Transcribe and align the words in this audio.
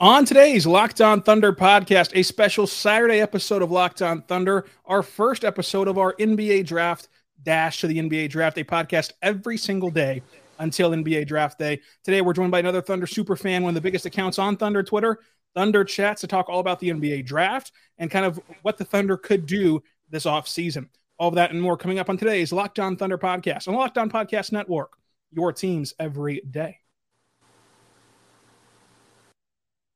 On 0.00 0.24
today's 0.24 0.64
Locked 0.64 1.00
On 1.00 1.20
Thunder 1.20 1.52
podcast, 1.52 2.12
a 2.14 2.22
special 2.22 2.68
Saturday 2.68 3.20
episode 3.20 3.62
of 3.62 3.72
Locked 3.72 4.00
On 4.00 4.22
Thunder, 4.22 4.64
our 4.84 5.02
first 5.02 5.44
episode 5.44 5.88
of 5.88 5.98
our 5.98 6.14
NBA 6.20 6.66
draft 6.66 7.08
Dash 7.42 7.80
to 7.80 7.88
the 7.88 7.98
NBA 7.98 8.30
Draft, 8.30 8.58
a 8.58 8.64
podcast 8.64 9.10
every 9.22 9.56
single 9.56 9.90
day 9.90 10.22
until 10.60 10.92
NBA 10.92 11.26
Draft 11.26 11.58
Day. 11.58 11.80
Today, 12.04 12.20
we're 12.20 12.32
joined 12.32 12.52
by 12.52 12.60
another 12.60 12.80
Thunder 12.80 13.08
super 13.08 13.34
fan, 13.34 13.64
one 13.64 13.70
of 13.70 13.74
the 13.74 13.80
biggest 13.80 14.06
accounts 14.06 14.38
on 14.38 14.56
Thunder 14.56 14.84
Twitter, 14.84 15.18
Thunder 15.56 15.82
Chats, 15.82 16.20
to 16.20 16.28
talk 16.28 16.48
all 16.48 16.60
about 16.60 16.78
the 16.78 16.90
NBA 16.90 17.26
Draft 17.26 17.72
and 17.98 18.08
kind 18.08 18.24
of 18.24 18.38
what 18.62 18.78
the 18.78 18.84
Thunder 18.84 19.16
could 19.16 19.46
do 19.46 19.82
this 20.10 20.26
offseason. 20.26 20.88
All 21.18 21.28
of 21.28 21.34
that 21.34 21.50
and 21.50 21.60
more 21.60 21.76
coming 21.76 21.98
up 21.98 22.08
on 22.08 22.16
today's 22.16 22.52
Locked 22.52 22.78
On 22.78 22.96
Thunder 22.96 23.18
podcast 23.18 23.66
on 23.66 23.74
Locked 23.74 23.98
On 23.98 24.08
Podcast 24.08 24.52
Network, 24.52 24.92
your 25.32 25.52
teams 25.52 25.92
every 25.98 26.40
day. 26.48 26.78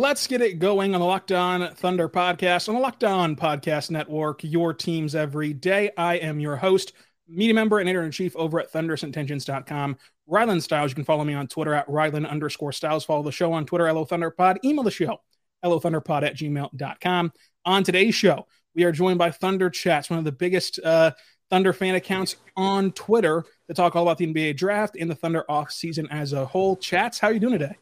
Let's 0.00 0.26
get 0.26 0.40
it 0.40 0.58
going 0.58 0.94
on 0.94 1.00
the 1.00 1.06
Locked 1.06 1.30
On 1.30 1.74
Thunder 1.74 2.08
podcast 2.08 2.70
on 2.70 2.74
the 2.74 2.80
Locked 2.80 3.04
On 3.04 3.36
Podcast 3.36 3.90
Network, 3.90 4.42
your 4.42 4.72
teams 4.72 5.14
every 5.14 5.52
day. 5.52 5.90
I 5.94 6.14
am 6.14 6.40
your 6.40 6.56
host, 6.56 6.94
media 7.28 7.52
member 7.52 7.80
and 7.80 7.86
editor 7.86 8.06
in 8.06 8.10
chief 8.10 8.34
over 8.34 8.58
at 8.60 8.72
thunderousintentions.com. 8.72 9.98
Rylan 10.26 10.62
Stiles, 10.62 10.92
you 10.92 10.94
can 10.94 11.04
follow 11.04 11.22
me 11.22 11.34
on 11.34 11.48
Twitter 11.48 11.74
at 11.74 11.86
Rylan 11.86 12.26
underscore 12.26 12.72
Stiles. 12.72 13.04
Follow 13.04 13.22
the 13.22 13.30
show 13.30 13.52
on 13.52 13.66
Twitter, 13.66 13.86
Hello 13.86 14.06
Thunderpod. 14.06 14.64
Email 14.64 14.84
the 14.84 14.90
show, 14.90 15.20
Hello 15.62 15.78
Thunderpod 15.78 16.22
at 16.22 16.34
gmail.com. 16.34 17.32
On 17.66 17.84
today's 17.84 18.14
show, 18.14 18.46
we 18.74 18.84
are 18.84 18.92
joined 18.92 19.18
by 19.18 19.30
Thunder 19.30 19.68
Chats, 19.68 20.08
one 20.08 20.18
of 20.18 20.24
the 20.24 20.32
biggest 20.32 20.80
uh, 20.82 21.10
Thunder 21.50 21.74
fan 21.74 21.94
accounts 21.94 22.36
on 22.56 22.92
Twitter 22.92 23.44
to 23.68 23.74
talk 23.74 23.94
all 23.94 24.04
about 24.04 24.16
the 24.16 24.32
NBA 24.32 24.56
draft 24.56 24.96
and 24.98 25.10
the 25.10 25.14
Thunder 25.14 25.44
off 25.46 25.70
season 25.70 26.08
as 26.10 26.32
a 26.32 26.46
whole. 26.46 26.74
Chats, 26.76 27.18
how 27.18 27.28
are 27.28 27.34
you 27.34 27.40
doing 27.40 27.58
today? 27.58 27.76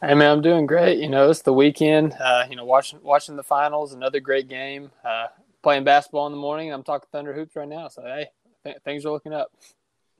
Hey 0.00 0.14
man, 0.14 0.30
I'm 0.30 0.42
doing 0.42 0.66
great. 0.66 1.00
You 1.00 1.08
know, 1.08 1.28
it's 1.28 1.42
the 1.42 1.52
weekend. 1.52 2.14
Uh, 2.20 2.46
you 2.48 2.54
know, 2.54 2.64
watching 2.64 3.00
watching 3.02 3.34
the 3.34 3.42
finals, 3.42 3.92
another 3.92 4.20
great 4.20 4.48
game. 4.48 4.92
Uh, 5.04 5.26
playing 5.60 5.82
basketball 5.82 6.26
in 6.26 6.32
the 6.32 6.38
morning. 6.38 6.72
I'm 6.72 6.84
talking 6.84 7.08
Thunder 7.10 7.32
hoops 7.32 7.56
right 7.56 7.66
now. 7.68 7.88
So 7.88 8.02
hey, 8.02 8.28
th- 8.64 8.76
things 8.84 9.04
are 9.04 9.10
looking 9.10 9.32
up. 9.32 9.50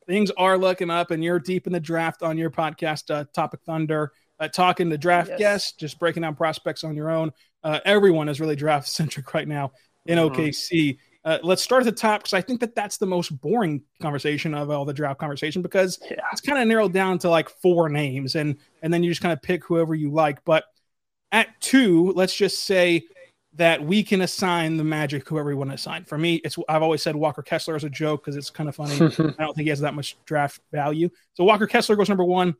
Things 0.04 0.32
are 0.36 0.58
looking 0.58 0.90
up, 0.90 1.12
and 1.12 1.22
you're 1.22 1.38
deep 1.38 1.68
in 1.68 1.72
the 1.72 1.78
draft 1.78 2.24
on 2.24 2.36
your 2.36 2.50
podcast, 2.50 3.14
uh, 3.14 3.24
Topic 3.32 3.60
Thunder, 3.64 4.10
uh, 4.40 4.48
talking 4.48 4.90
to 4.90 4.98
draft 4.98 5.28
yes. 5.28 5.38
guests, 5.38 5.72
just 5.72 6.00
breaking 6.00 6.22
down 6.22 6.34
prospects 6.34 6.82
on 6.82 6.96
your 6.96 7.10
own. 7.10 7.30
Uh, 7.62 7.78
everyone 7.84 8.28
is 8.28 8.40
really 8.40 8.56
draft 8.56 8.88
centric 8.88 9.32
right 9.32 9.46
now 9.46 9.70
in 10.06 10.18
mm-hmm. 10.18 10.40
OKC. 10.40 10.98
Uh, 11.24 11.38
let's 11.42 11.62
start 11.62 11.82
at 11.82 11.84
the 11.84 11.92
top 11.92 12.20
because 12.20 12.32
I 12.32 12.40
think 12.40 12.60
that 12.60 12.74
that's 12.74 12.96
the 12.96 13.06
most 13.06 13.30
boring 13.40 13.82
conversation 14.00 14.54
of 14.54 14.70
all 14.70 14.84
the 14.84 14.94
draft 14.94 15.18
conversation 15.18 15.62
because 15.62 15.98
yeah. 16.10 16.16
it's 16.32 16.40
kind 16.40 16.58
of 16.58 16.66
narrowed 16.66 16.92
down 16.92 17.18
to 17.18 17.28
like 17.28 17.48
four 17.48 17.88
names 17.88 18.34
and 18.34 18.56
and 18.82 18.94
then 18.94 19.02
you 19.02 19.10
just 19.10 19.20
kind 19.20 19.32
of 19.32 19.42
pick 19.42 19.64
whoever 19.64 19.94
you 19.94 20.10
like. 20.10 20.44
But 20.44 20.64
at 21.32 21.60
two, 21.60 22.12
let's 22.12 22.34
just 22.34 22.64
say 22.64 23.04
that 23.54 23.84
we 23.84 24.04
can 24.04 24.20
assign 24.20 24.76
the 24.76 24.84
magic 24.84 25.28
whoever 25.28 25.48
we 25.48 25.54
want 25.54 25.70
to 25.70 25.74
assign. 25.74 26.04
For 26.04 26.16
me, 26.16 26.36
it's 26.36 26.56
I've 26.68 26.82
always 26.82 27.02
said 27.02 27.16
Walker 27.16 27.42
Kessler 27.42 27.74
as 27.74 27.84
a 27.84 27.90
joke 27.90 28.24
because 28.24 28.36
it's 28.36 28.50
kind 28.50 28.68
of 28.68 28.76
funny. 28.76 28.94
I 29.02 29.42
don't 29.42 29.54
think 29.54 29.64
he 29.64 29.70
has 29.70 29.80
that 29.80 29.94
much 29.94 30.16
draft 30.24 30.60
value. 30.72 31.10
So 31.34 31.44
Walker 31.44 31.66
Kessler 31.66 31.96
goes 31.96 32.08
number 32.08 32.24
one. 32.24 32.54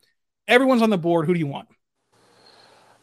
Everyone's 0.49 0.83
on 0.83 0.91
the 0.91 0.99
board. 0.99 1.27
Who 1.27 1.35
do 1.35 1.39
you 1.39 1.47
want? 1.47 1.69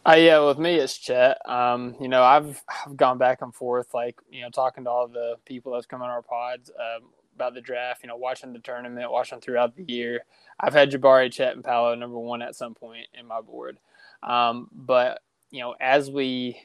Uh, 0.08 0.16
yeah, 0.16 0.40
with 0.40 0.60
me 0.60 0.76
it's 0.76 0.98
Chet. 0.98 1.38
Um, 1.50 1.96
you 2.00 2.08
know, 2.10 2.24
I've 2.24 2.64
I've 2.86 2.98
gone 2.98 3.18
back 3.20 3.42
and 3.42 3.54
forth, 3.56 3.94
like 3.94 4.18
you 4.32 4.42
know, 4.42 4.50
talking 4.50 4.84
to 4.86 4.90
all 4.90 5.08
the 5.08 5.36
people 5.46 5.74
that's 5.74 5.86
come 5.88 6.02
on 6.02 6.10
our 6.10 6.24
pods 6.24 6.72
um, 6.72 7.10
about 7.36 7.54
the 7.56 7.62
draft. 7.62 8.04
You 8.04 8.10
know, 8.10 8.18
watching 8.18 8.54
the 8.54 8.60
tournament, 8.60 9.12
watching 9.12 9.42
throughout 9.42 9.76
the 9.76 9.86
year. 9.88 10.26
I've 10.60 10.74
had 10.74 10.92
Jabari, 10.92 11.32
Chet, 11.32 11.56
and 11.56 11.64
Paolo 11.64 11.96
number 11.96 12.20
one 12.20 12.42
at 12.42 12.56
some 12.56 12.76
point 12.76 13.08
in 13.20 13.28
my 13.28 13.42
board. 13.42 13.78
Um, 14.24 14.70
but 14.74 15.22
you 15.52 15.62
know, 15.62 15.76
as 15.80 16.12
we 16.12 16.60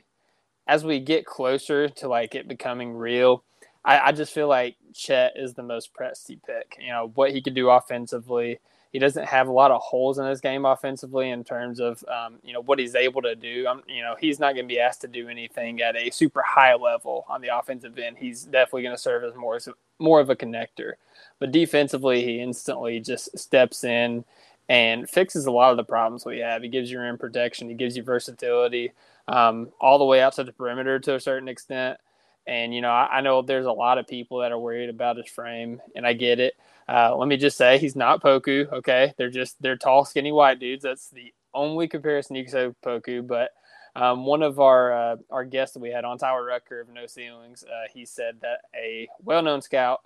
as 0.67 0.85
we 0.85 1.01
get 1.01 1.27
closer 1.27 1.89
to 1.89 2.09
like 2.09 2.35
it 2.35 2.49
becoming 2.49 2.95
real, 2.95 3.45
I, 3.85 4.01
I 4.01 4.13
just 4.13 4.33
feel 4.35 4.49
like 4.49 4.77
Chet 4.95 5.35
is 5.37 5.55
the 5.55 5.63
most 5.65 5.93
Presti 5.95 6.41
pick. 6.43 6.79
You 6.81 6.91
know 6.93 7.13
what 7.15 7.33
he 7.33 7.43
could 7.43 7.55
do 7.55 7.71
offensively. 7.71 8.61
He 8.93 8.99
doesn't 8.99 9.27
have 9.27 9.47
a 9.47 9.53
lot 9.53 9.71
of 9.71 9.81
holes 9.81 10.19
in 10.19 10.27
his 10.27 10.41
game 10.41 10.65
offensively 10.65 11.31
in 11.31 11.45
terms 11.45 11.79
of 11.79 12.05
um, 12.09 12.39
you 12.43 12.53
know 12.53 12.61
what 12.63 12.79
he's 12.79 12.95
able 12.95 13.23
to 13.23 13.37
do. 13.37 13.67
I'm, 13.69 13.83
you 13.87 14.03
know 14.03 14.17
he's 14.19 14.41
not 14.41 14.55
going 14.55 14.67
to 14.67 14.75
be 14.75 14.81
asked 14.81 15.01
to 15.03 15.09
do 15.09 15.29
anything 15.29 15.81
at 15.81 15.97
a 15.97 16.11
super 16.11 16.43
high 16.43 16.75
level 16.75 17.25
on 17.29 17.41
the 17.41 17.57
offensive 17.57 17.99
end. 17.99 18.19
He's 18.19 18.45
definitely 18.45 18.83
going 18.83 18.97
to 18.97 19.01
serve 19.01 19.25
as 19.25 19.35
more 19.35 19.59
more 20.01 20.21
of 20.21 20.31
a 20.31 20.37
connector. 20.37 20.95
But 21.39 21.53
defensively, 21.53 22.25
he 22.25 22.41
instantly 22.41 23.01
just 23.01 23.39
steps 23.39 23.85
in 23.85 24.25
and 24.69 25.09
fixes 25.09 25.47
a 25.47 25.51
lot 25.51 25.71
of 25.73 25.77
the 25.77 25.85
problems 25.85 26.25
we 26.25 26.39
have. 26.39 26.63
He 26.63 26.69
gives 26.69 26.91
you 26.91 27.01
rim 27.01 27.19
protection. 27.19 27.69
He 27.69 27.75
gives 27.75 27.97
you 27.97 28.03
versatility 28.03 28.93
um, 29.29 29.71
all 29.81 29.99
the 29.99 30.05
way 30.05 30.21
out 30.21 30.35
to 30.35 30.45
the 30.45 30.53
perimeter 30.53 30.99
to 31.01 31.15
a 31.15 31.21
certain 31.21 31.49
extent. 31.49 31.99
And, 32.47 32.75
you 32.75 32.81
know, 32.81 32.91
I, 32.91 33.19
I, 33.19 33.21
know 33.21 33.43
there's 33.43 33.67
a 33.67 33.73
lot 33.73 33.99
of 33.99 34.09
people 34.09 34.39
that 34.39 34.51
are 34.51 34.59
worried 34.59 34.89
about 34.89 35.17
his 35.17 35.29
frame, 35.29 35.81
and 35.95 36.07
I 36.07 36.15
get 36.15 36.41
it. 36.41 36.55
Uh, 36.89 37.15
let 37.17 37.29
me 37.29 37.37
just 37.37 37.57
say 37.57 37.79
he's 37.79 37.95
not 37.95 38.23
Poku, 38.23 38.73
okay? 38.73 39.15
They're 39.17 39.31
just, 39.31 39.61
they're 39.63 39.77
tall, 39.77 40.05
skinny 40.05 40.33
white 40.33 40.59
dudes. 40.59 40.83
That's 40.83 41.11
the 41.11 41.33
only 41.55 41.87
comparison 41.87 42.37
you 42.37 42.45
can 42.45 42.53
say 42.53 42.67
with 42.67 42.81
Poku. 42.81 43.25
But 43.27 43.51
um, 43.95 44.25
one 44.25 44.43
of 44.43 44.61
our 44.61 44.93
uh, 44.93 45.17
our 45.31 45.45
guests 45.45 45.75
that 45.75 45.81
we 45.81 45.91
had 45.91 46.05
on, 46.05 46.19
Tyler 46.19 46.45
Rucker 46.45 46.81
of 46.81 46.89
No 46.89 47.07
Ceilings, 47.07 47.65
uh, 47.65 47.89
he 47.93 48.05
said 48.05 48.37
that 48.41 48.61
a 48.75 49.09
well 49.23 49.43
known 49.43 49.63
scout 49.63 50.03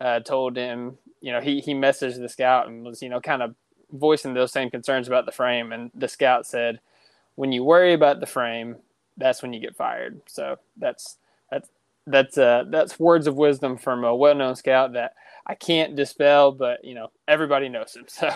uh, 0.00 0.20
told 0.20 0.56
him, 0.56 0.98
you 1.20 1.32
know, 1.32 1.40
he, 1.40 1.60
he 1.60 1.74
messaged 1.74 2.18
the 2.18 2.28
scout 2.28 2.68
and 2.68 2.84
was, 2.84 3.02
you 3.02 3.08
know, 3.08 3.20
kind 3.20 3.42
of 3.42 3.54
voicing 3.92 4.34
those 4.34 4.52
same 4.52 4.70
concerns 4.70 5.08
about 5.08 5.26
the 5.26 5.32
frame. 5.32 5.72
And 5.72 5.90
the 5.94 6.08
scout 6.08 6.46
said, 6.46 6.80
when 7.34 7.52
you 7.52 7.64
worry 7.64 7.94
about 7.94 8.20
the 8.20 8.26
frame, 8.26 8.76
that's 9.16 9.42
when 9.42 9.52
you 9.52 9.60
get 9.60 9.76
fired. 9.76 10.20
So 10.26 10.58
that's 10.76 11.16
that's 12.10 12.38
uh, 12.38 12.64
that's 12.70 12.98
words 12.98 13.26
of 13.26 13.36
wisdom 13.36 13.76
from 13.76 14.04
a 14.04 14.14
well-known 14.14 14.56
scout 14.56 14.94
that 14.94 15.12
I 15.46 15.54
can't 15.54 15.96
dispel, 15.96 16.52
but 16.52 16.84
you 16.84 16.94
know 16.94 17.08
everybody 17.26 17.68
knows 17.68 17.94
him. 17.94 18.06
So 18.18 18.30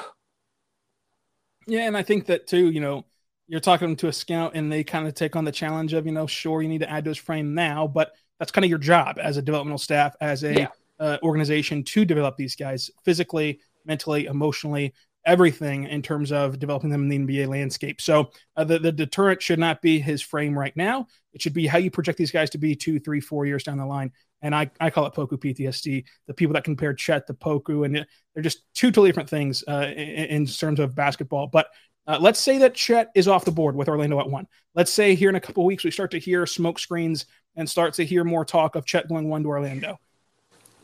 yeah, 1.66 1.86
and 1.86 1.96
I 1.96 2.02
think 2.02 2.26
that 2.26 2.46
too. 2.46 2.70
You 2.70 2.80
know, 2.80 3.04
you're 3.46 3.60
talking 3.60 3.94
to 3.96 4.08
a 4.08 4.12
scout, 4.12 4.52
and 4.54 4.70
they 4.70 4.82
kind 4.82 5.06
of 5.06 5.14
take 5.14 5.36
on 5.36 5.44
the 5.44 5.52
challenge 5.52 5.92
of 5.92 6.06
you 6.06 6.12
know, 6.12 6.26
sure, 6.26 6.62
you 6.62 6.68
need 6.68 6.80
to 6.80 6.90
add 6.90 7.04
to 7.04 7.10
his 7.10 7.18
frame 7.18 7.54
now, 7.54 7.86
but 7.86 8.12
that's 8.38 8.50
kind 8.50 8.64
of 8.64 8.68
your 8.68 8.78
job 8.78 9.18
as 9.20 9.36
a 9.36 9.42
developmental 9.42 9.78
staff, 9.78 10.16
as 10.20 10.42
a 10.42 10.52
yeah. 10.52 10.68
uh, 10.98 11.18
organization 11.22 11.84
to 11.84 12.04
develop 12.04 12.36
these 12.36 12.56
guys 12.56 12.90
physically, 13.04 13.60
mentally, 13.84 14.26
emotionally, 14.26 14.92
everything 15.24 15.84
in 15.84 16.02
terms 16.02 16.32
of 16.32 16.58
developing 16.58 16.90
them 16.90 17.10
in 17.10 17.26
the 17.26 17.36
NBA 17.36 17.48
landscape. 17.48 18.00
So 18.00 18.30
uh, 18.56 18.64
the, 18.64 18.78
the 18.78 18.92
deterrent 18.92 19.42
should 19.42 19.58
not 19.58 19.82
be 19.82 20.00
his 20.00 20.22
frame 20.22 20.58
right 20.58 20.76
now. 20.76 21.06
It 21.32 21.40
should 21.42 21.54
be 21.54 21.66
how 21.66 21.78
you 21.78 21.90
project 21.90 22.18
these 22.18 22.30
guys 22.30 22.50
to 22.50 22.58
be 22.58 22.74
two, 22.74 22.98
three, 22.98 23.20
four 23.20 23.46
years 23.46 23.64
down 23.64 23.78
the 23.78 23.86
line. 23.86 24.12
And 24.42 24.54
I, 24.54 24.70
I 24.80 24.90
call 24.90 25.06
it 25.06 25.14
Poku 25.14 25.38
PTSD. 25.38 26.04
The 26.26 26.34
people 26.34 26.54
that 26.54 26.64
compare 26.64 26.94
Chet 26.94 27.26
to 27.28 27.34
Poku, 27.34 27.84
and 27.84 27.94
they're 28.34 28.42
just 28.42 28.64
two 28.74 28.88
totally 28.88 29.10
different 29.10 29.30
things 29.30 29.62
uh, 29.68 29.92
in, 29.94 30.26
in, 30.26 30.46
terms 30.46 30.80
of 30.80 30.96
basketball. 30.96 31.46
But 31.46 31.68
uh, 32.08 32.18
let's 32.20 32.40
say 32.40 32.58
that 32.58 32.74
Chet 32.74 33.10
is 33.14 33.28
off 33.28 33.44
the 33.44 33.52
board 33.52 33.76
with 33.76 33.88
Orlando 33.88 34.18
at 34.18 34.28
one. 34.28 34.48
Let's 34.74 34.92
say 34.92 35.14
here 35.14 35.28
in 35.28 35.36
a 35.36 35.40
couple 35.40 35.64
weeks 35.64 35.84
we 35.84 35.92
start 35.92 36.10
to 36.10 36.18
hear 36.18 36.44
smoke 36.44 36.80
screens 36.80 37.26
and 37.54 37.70
start 37.70 37.94
to 37.94 38.04
hear 38.04 38.24
more 38.24 38.44
talk 38.44 38.74
of 38.74 38.84
Chet 38.84 39.08
going 39.08 39.28
one 39.28 39.44
to 39.44 39.48
Orlando 39.48 40.00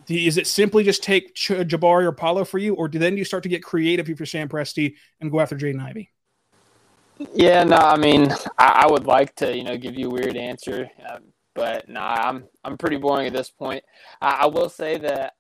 is 0.09 0.39
it 0.39 0.47
simply 0.47 0.85
just 0.85 1.03
take 1.03 1.35
Ch- 1.35 1.51
Jabari 1.51 2.05
or 2.05 2.13
Paolo 2.13 2.45
for 2.45 2.59
you, 2.59 2.75
or 2.75 2.89
do 2.89 2.99
then 2.99 3.17
you 3.17 3.25
start 3.25 3.43
to 3.43 3.49
get 3.49 3.63
creative 3.63 4.09
if 4.09 4.19
you're 4.19 4.27
Sam 4.27 4.49
Presti 4.49 4.95
and 5.21 5.31
go 5.31 5.41
after 5.41 5.57
Jaden 5.57 5.83
Ivey? 5.83 6.11
Yeah, 7.35 7.65
no, 7.65 7.77
I 7.77 7.97
mean, 7.97 8.31
I, 8.59 8.85
I, 8.87 8.91
would 8.91 9.07
like 9.07 9.35
to, 9.37 9.57
you 9.57 9.65
know, 9.65 9.77
give 9.77 9.97
you 9.97 10.07
a 10.07 10.11
weird 10.11 10.37
answer, 10.37 10.89
uh, 11.05 11.19
But 11.55 11.89
nah, 11.89 12.15
I'm 12.15 12.45
I'm 12.63 12.79
pretty 12.79 12.97
boring 12.97 13.27
at 13.27 13.33
this 13.33 13.51
point. 13.51 13.83
I, 14.21 14.43
I 14.43 14.47
will 14.47 14.69
say 14.69 14.99
that 14.99 15.35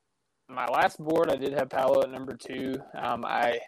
my 0.48 0.66
last 0.66 0.98
board 0.98 1.30
I 1.30 1.36
did 1.36 1.52
have 1.52 1.70
Paolo 1.70 2.02
at 2.02 2.10
number 2.10 2.34
two. 2.34 2.80
Um, 2.94 3.24
I 3.24 3.60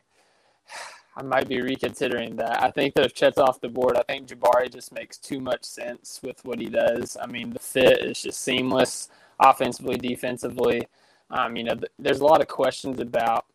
I 1.16 1.22
might 1.22 1.48
be 1.48 1.60
reconsidering 1.60 2.36
that. 2.36 2.62
I 2.62 2.70
think 2.70 2.94
that 2.94 3.06
if 3.06 3.14
Chet's 3.14 3.38
off 3.38 3.60
the 3.60 3.68
board, 3.68 3.96
I 3.96 4.02
think 4.02 4.28
Jabari 4.28 4.72
just 4.72 4.92
makes 4.92 5.18
too 5.18 5.40
much 5.40 5.64
sense 5.64 6.20
with 6.22 6.44
what 6.44 6.58
he 6.58 6.66
does. 6.66 7.16
I 7.20 7.26
mean, 7.26 7.50
the 7.50 7.58
fit 7.58 8.04
is 8.04 8.22
just 8.22 8.42
seamless 8.42 9.08
offensively, 9.40 9.96
defensively. 9.96 10.86
Um, 11.30 11.56
you 11.56 11.64
know, 11.64 11.74
th- 11.74 11.92
there's 11.98 12.20
a 12.20 12.24
lot 12.24 12.40
of 12.40 12.48
questions 12.48 13.00
about 13.00 13.46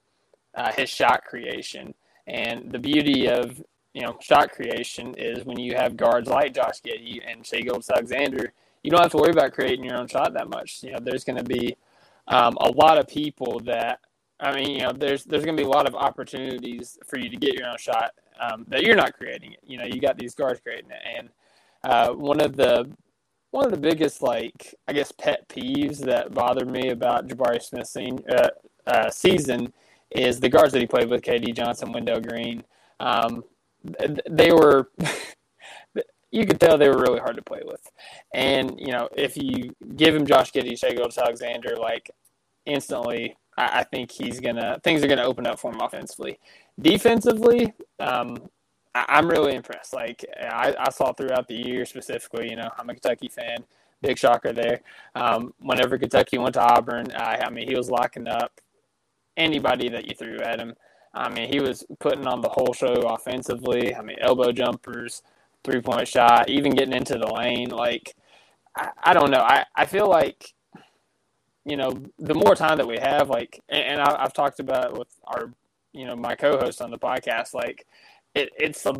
uh, 0.55 0.71
his 0.71 0.89
shot 0.89 1.23
creation. 1.25 1.93
And 2.27 2.71
the 2.71 2.79
beauty 2.79 3.27
of, 3.27 3.61
you 3.93 4.01
know, 4.01 4.17
shot 4.19 4.51
creation 4.51 5.13
is 5.17 5.45
when 5.45 5.59
you 5.59 5.75
have 5.75 5.95
guards 5.95 6.27
like 6.27 6.53
Josh 6.53 6.81
Giddey 6.81 7.19
and 7.25 7.45
Shai 7.45 7.61
Gilgeous-Alexander, 7.61 8.53
you 8.83 8.91
don't 8.91 9.01
have 9.01 9.11
to 9.11 9.17
worry 9.17 9.31
about 9.31 9.53
creating 9.53 9.85
your 9.85 9.97
own 9.97 10.07
shot 10.07 10.33
that 10.33 10.49
much. 10.49 10.83
You 10.83 10.93
know, 10.93 10.99
there's 11.01 11.23
going 11.23 11.37
to 11.37 11.43
be 11.43 11.75
um, 12.27 12.57
a 12.59 12.71
lot 12.71 12.97
of 12.97 13.07
people 13.07 13.59
that 13.61 13.99
I 14.39 14.53
mean, 14.53 14.71
you 14.71 14.81
know, 14.81 14.91
there's 14.91 15.23
there's 15.23 15.45
going 15.45 15.55
to 15.55 15.63
be 15.63 15.67
a 15.67 15.71
lot 15.71 15.87
of 15.87 15.95
opportunities 15.95 16.97
for 17.05 17.17
you 17.17 17.29
to 17.29 17.37
get 17.37 17.53
your 17.53 17.67
own 17.67 17.77
shot 17.77 18.11
um, 18.39 18.65
that 18.67 18.83
you're 18.83 18.95
not 18.95 19.13
creating 19.13 19.53
it. 19.53 19.59
You 19.63 19.77
know, 19.77 19.85
you 19.85 20.01
got 20.01 20.17
these 20.17 20.35
guards 20.35 20.59
creating 20.59 20.91
it, 20.91 21.01
and 21.17 21.29
uh, 21.83 22.09
one 22.13 22.41
of 22.41 22.55
the 22.55 22.89
one 23.55 23.63
of 23.63 23.71
the 23.71 23.77
biggest 23.77 24.21
like 24.21 24.75
I 24.85 24.91
guess 24.91 25.13
pet 25.13 25.47
peeves 25.47 25.99
that 25.99 26.33
bothered 26.33 26.69
me 26.69 26.89
about 26.89 27.27
Jabari 27.27 27.61
Smith's 27.61 27.95
uh, 27.95 28.49
uh, 28.85 29.09
season 29.09 29.71
is 30.11 30.41
the 30.41 30.49
guards 30.49 30.73
that 30.73 30.81
he 30.81 30.87
played 30.87 31.09
with, 31.09 31.21
KD 31.21 31.55
Johnson, 31.55 31.93
Wendell 31.93 32.19
Green. 32.19 32.65
Um, 32.99 33.45
they 34.29 34.51
were. 34.51 34.91
you 36.31 36.45
could 36.45 36.59
tell 36.59 36.77
they 36.77 36.89
were 36.89 37.01
really 37.01 37.19
hard 37.19 37.37
to 37.37 37.41
play 37.41 37.61
with, 37.63 37.89
and 38.33 38.77
you 38.77 38.91
know 38.91 39.07
if 39.15 39.37
you 39.37 39.73
give 39.95 40.13
him 40.13 40.25
Josh 40.25 40.51
Giddey, 40.51 40.77
Shai 40.77 40.91
Gilgeous-Alexander, 40.91 41.77
like 41.77 42.11
instantly 42.65 43.37
I, 43.57 43.79
I 43.79 43.83
think 43.83 44.11
he's 44.11 44.41
gonna 44.41 44.81
things 44.83 45.01
are 45.01 45.07
gonna 45.07 45.23
open 45.23 45.47
up 45.47 45.59
for 45.59 45.71
him 45.71 45.79
offensively. 45.79 46.39
Defensively, 46.81 47.73
um, 48.01 48.35
I, 48.95 49.19
am 49.19 49.27
really 49.27 49.55
impressed. 49.55 49.93
Like 49.93 50.25
I, 50.39 50.73
I, 50.77 50.89
saw 50.89 51.13
throughout 51.13 51.47
the 51.47 51.55
year, 51.55 51.85
specifically, 51.85 52.49
you 52.49 52.55
know, 52.55 52.69
I'm 52.77 52.89
a 52.89 52.93
Kentucky 52.93 53.27
fan. 53.27 53.57
Big 54.01 54.17
shocker 54.17 54.53
there. 54.53 54.81
Um, 55.15 55.53
whenever 55.59 55.97
Kentucky 55.97 56.37
went 56.37 56.53
to 56.53 56.61
Auburn, 56.61 57.11
I, 57.15 57.41
I 57.45 57.49
mean, 57.49 57.67
he 57.67 57.75
was 57.75 57.89
locking 57.89 58.27
up 58.27 58.59
anybody 59.37 59.89
that 59.89 60.07
you 60.07 60.15
threw 60.15 60.39
at 60.39 60.59
him. 60.59 60.73
I 61.13 61.29
mean, 61.29 61.51
he 61.51 61.59
was 61.59 61.85
putting 61.99 62.27
on 62.27 62.41
the 62.41 62.49
whole 62.49 62.73
show 62.73 62.93
offensively. 62.93 63.95
I 63.95 64.01
mean, 64.01 64.17
elbow 64.21 64.51
jumpers, 64.51 65.23
three 65.63 65.81
point 65.81 66.07
shot, 66.07 66.49
even 66.49 66.73
getting 66.73 66.93
into 66.93 67.17
the 67.17 67.27
lane. 67.27 67.69
Like, 67.69 68.15
I, 68.75 68.89
I 69.03 69.13
don't 69.13 69.31
know. 69.31 69.41
I, 69.41 69.65
I 69.75 69.85
feel 69.85 70.09
like 70.09 70.53
you 71.65 71.75
know, 71.75 71.91
the 72.19 72.35
more 72.35 72.55
time 72.55 72.77
that 72.77 72.87
we 72.87 72.97
have, 72.99 73.29
like, 73.29 73.59
and, 73.69 73.99
I, 73.99 74.21
have 74.21 74.33
talked 74.33 74.59
about 74.59 74.91
it 74.91 74.97
with 74.97 75.07
our, 75.25 75.51
you 75.93 76.05
know, 76.05 76.15
my 76.15 76.35
co-host 76.35 76.79
on 76.79 76.91
the 76.91 76.99
podcast, 76.99 77.55
like, 77.55 77.87
it, 78.35 78.51
it's 78.57 78.85
a, 78.85 78.93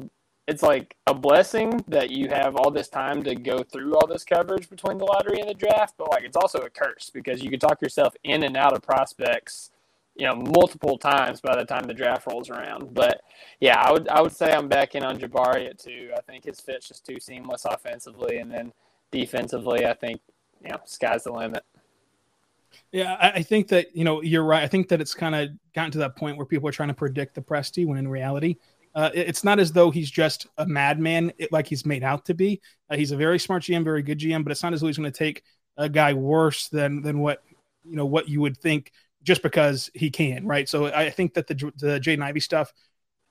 it's 0.48 0.64
like 0.64 0.96
a 1.08 1.14
blessing 1.14 1.84
that 1.88 2.12
you 2.12 2.30
have 2.30 2.56
all 2.56 2.72
this 2.72 2.88
time 2.88 3.24
to 3.24 3.36
go 3.36 3.64
through 3.64 3.96
all 3.96 4.08
this 4.08 4.24
coverage 4.24 4.70
between 4.70 4.98
the 4.98 5.06
lottery 5.06 5.40
and 5.40 5.50
the 5.50 5.54
draft, 5.54 5.96
but 5.98 6.10
like, 6.12 6.24
it's 6.24 6.38
also 6.38 6.60
a 6.60 6.70
curse 6.70 7.10
because 7.14 7.44
you 7.44 7.50
can 7.50 7.60
talk 7.60 7.82
yourself 7.82 8.16
in 8.24 8.44
and 8.44 8.56
out 8.56 8.74
of 8.74 8.82
prospects, 8.82 9.72
you 10.16 10.26
know, 10.26 10.36
multiple 10.36 10.98
times 10.98 11.42
by 11.42 11.56
the 11.56 11.66
time 11.66 11.84
the 11.84 11.94
draft 11.94 12.28
rolls 12.28 12.50
around. 12.50 12.94
But 12.94 13.22
yeah, 13.60 13.80
I 13.80 13.92
would, 13.92 14.08
I 14.08 14.22
would 14.22 14.32
say 14.32 14.54
I'm 14.54 14.68
back 14.68 14.96
in 14.96 15.04
on 15.04 15.20
Jabari 15.20 15.68
at 15.68 15.80
two. 15.80 16.12
I 16.16 16.22
think 16.22 16.46
his 16.46 16.60
fit's 16.60 16.88
just 16.88 17.06
too 17.06 17.20
seamless 17.20 17.66
offensively, 17.66 18.38
and 18.38 18.52
then 18.52 18.72
defensively, 19.12 19.86
I 19.86 19.94
think, 19.94 20.22
you 20.64 20.70
know, 20.70 20.80
sky's 20.86 21.24
the 21.24 21.34
limit. 21.34 21.64
Yeah, 22.92 23.18
I, 23.20 23.42
think 23.42 23.70
that 23.70 23.96
you 23.96 24.04
know 24.04 24.22
you're 24.22 24.44
right. 24.44 24.64
I 24.64 24.68
think 24.68 24.90
that 24.90 25.02
it's 25.02 25.14
kind 25.14 25.36
of 25.36 25.50
gotten 25.74 25.92
to 25.92 25.98
that 26.00 26.16
point 26.16 26.38
where 26.38 26.46
people 26.46 26.68
are 26.70 26.74
trying 26.74 26.90
to 26.90 26.94
predict 26.94 27.36
the 27.36 27.42
Presti 27.42 27.86
when 27.86 27.98
in 27.98 28.08
reality, 28.08 28.58
uh, 28.95 29.09
it's 29.13 29.44
not 29.44 29.59
as 29.59 29.74
though 29.74 29.92
he's 29.92 30.09
just 30.09 30.47
a 30.57 30.65
madman 30.65 31.33
like 31.51 31.68
he's 31.68 31.86
made 31.86 32.03
out 32.03 32.25
to 32.25 32.33
be. 32.33 32.62
Uh, 32.89 32.95
he's 32.95 33.12
a 33.12 33.18
very 33.18 33.38
smart 33.38 33.63
GM, 33.63 33.83
very 33.83 34.01
good 34.01 34.19
GM, 34.19 34.44
but 34.44 34.51
it's 34.51 34.63
not 34.63 34.74
as 34.74 34.80
though 34.80 34.88
he's 34.88 34.97
going 34.97 35.12
to 35.12 35.18
take 35.18 35.44
a 35.77 35.89
guy 35.89 36.13
worse 36.13 36.69
than 36.69 37.01
than 37.01 37.19
what 37.19 37.44
you 37.83 37.97
know 37.97 38.06
what 38.06 38.30
you 38.30 38.39
would 38.39 38.57
think 38.57 38.92
just 39.21 39.42
because 39.42 39.89
he 39.94 40.09
can, 40.09 40.47
right? 40.47 40.69
So 40.69 40.86
I 40.86 41.09
think 41.09 41.33
that 41.33 41.47
the 41.47 41.56
the 41.77 42.00
Jaden 42.00 42.24
Ivey 42.24 42.39
stuff 42.39 42.71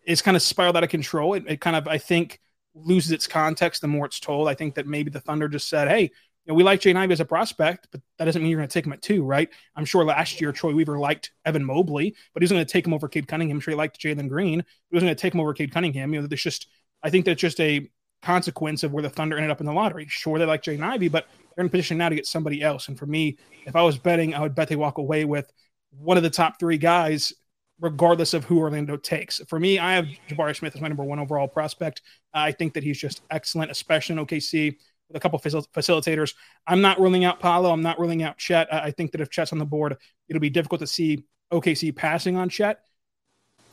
is 0.06 0.20
kind 0.20 0.36
of 0.36 0.42
spiraled 0.42 0.76
out 0.76 0.84
of 0.84 0.90
control. 0.90 1.32
It, 1.32 1.44
it 1.46 1.60
kind 1.62 1.76
of 1.76 1.88
I 1.88 1.96
think 1.96 2.40
loses 2.74 3.12
its 3.12 3.26
context 3.26 3.80
the 3.80 3.88
more 3.88 4.04
it's 4.04 4.20
told. 4.20 4.48
I 4.48 4.54
think 4.54 4.74
that 4.74 4.86
maybe 4.86 5.10
the 5.10 5.20
Thunder 5.20 5.48
just 5.48 5.70
said, 5.70 5.88
"Hey, 5.88 6.10
you 6.44 6.52
know, 6.52 6.56
we 6.56 6.62
like 6.62 6.80
Jaden 6.80 6.96
Ivey 6.96 7.12
as 7.14 7.20
a 7.20 7.24
prospect, 7.24 7.88
but 7.90 8.02
that 8.18 8.26
doesn't 8.26 8.42
mean 8.42 8.50
you're 8.50 8.58
going 8.58 8.68
to 8.68 8.72
take 8.72 8.84
him 8.84 8.92
at 8.92 9.00
two, 9.00 9.24
right? 9.24 9.48
I'm 9.76 9.86
sure 9.86 10.04
last 10.04 10.40
year 10.40 10.52
Troy 10.52 10.74
Weaver 10.74 10.98
liked 10.98 11.32
Evan 11.46 11.64
Mobley, 11.64 12.14
but 12.34 12.42
he's 12.42 12.50
going 12.50 12.64
to 12.64 12.70
take 12.70 12.86
him 12.86 12.92
over 12.92 13.08
Cade 13.08 13.26
Cunningham. 13.26 13.56
I'm 13.56 13.60
sure 13.60 13.72
he 13.72 13.76
liked 13.76 14.00
Jalen 14.00 14.28
Green. 14.28 14.60
He 14.60 14.94
wasn't 14.94 15.08
going 15.08 15.16
to 15.16 15.20
take 15.20 15.34
him 15.34 15.40
over 15.40 15.54
Cade 15.54 15.72
Cunningham. 15.72 16.12
You 16.12 16.20
know, 16.20 16.26
there's 16.26 16.42
just, 16.42 16.68
I 17.02 17.08
think 17.08 17.24
that's 17.24 17.40
just 17.40 17.60
a 17.60 17.88
consequence 18.22 18.82
of 18.82 18.92
where 18.92 19.02
the 19.02 19.08
Thunder 19.08 19.36
ended 19.36 19.50
up 19.50 19.60
in 19.60 19.66
the 19.66 19.72
lottery. 19.72 20.06
Sure, 20.08 20.38
they 20.38 20.44
like 20.44 20.62
Jaden 20.62 20.82
Ivey, 20.82 21.08
but 21.08 21.26
they're 21.54 21.64
in 21.64 21.70
position 21.70 21.96
now 21.96 22.10
to 22.10 22.14
get 22.14 22.26
somebody 22.26 22.62
else. 22.62 22.88
And 22.88 22.98
for 22.98 23.06
me, 23.06 23.38
if 23.66 23.74
I 23.74 23.82
was 23.82 23.96
betting, 23.96 24.34
I 24.34 24.40
would 24.40 24.54
bet 24.54 24.68
they 24.68 24.76
walk 24.76 24.98
away 24.98 25.24
with 25.24 25.50
one 25.96 26.16
of 26.18 26.22
the 26.22 26.30
top 26.30 26.58
three 26.58 26.78
guys, 26.78 27.32
regardless 27.80 28.34
of 28.34 28.44
who 28.44 28.58
Orlando 28.58 28.96
takes. 28.96 29.40
For 29.48 29.58
me, 29.58 29.78
I 29.78 29.94
have 29.94 30.06
Jabari 30.28 30.56
Smith 30.56 30.74
as 30.74 30.82
my 30.82 30.88
number 30.88 31.04
one 31.04 31.18
overall 31.18 31.48
prospect. 31.48 32.02
I 32.34 32.52
think 32.52 32.74
that 32.74 32.84
he's 32.84 32.98
just 32.98 33.22
excellent, 33.30 33.70
especially 33.70 34.18
in 34.18 34.26
OKC 34.26 34.76
with 35.08 35.16
a 35.16 35.20
couple 35.20 35.38
facil- 35.38 35.66
facilitators. 35.72 36.34
I'm 36.66 36.80
not 36.80 37.00
ruling 37.00 37.24
out 37.24 37.40
Paolo. 37.40 37.70
I'm 37.70 37.82
not 37.82 37.98
ruling 37.98 38.22
out 38.22 38.38
Chet. 38.38 38.72
I, 38.72 38.84
I 38.84 38.90
think 38.90 39.12
that 39.12 39.20
if 39.20 39.30
Chet's 39.30 39.52
on 39.52 39.58
the 39.58 39.64
board, 39.64 39.96
it'll 40.28 40.40
be 40.40 40.50
difficult 40.50 40.80
to 40.80 40.86
see 40.86 41.24
OKC 41.52 41.94
passing 41.94 42.36
on 42.36 42.48
Chet. 42.48 42.80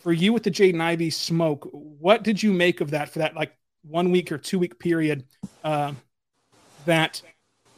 For 0.02 0.12
you 0.12 0.34
with 0.34 0.44
the 0.44 0.52
Jaden 0.52 0.82
Ivey 0.82 1.12
smoke, 1.12 1.70
what 1.72 2.24
did 2.24 2.42
you 2.42 2.52
make 2.52 2.82
of 2.82 2.92
that 2.92 3.10
for 3.10 3.20
that 3.20 3.36
like 3.36 3.56
one 3.84 4.12
week 4.12 4.32
or 4.32 4.38
two 4.38 4.58
week 4.58 4.80
period? 4.80 5.26
Uh, 5.64 5.94
that 6.86 7.22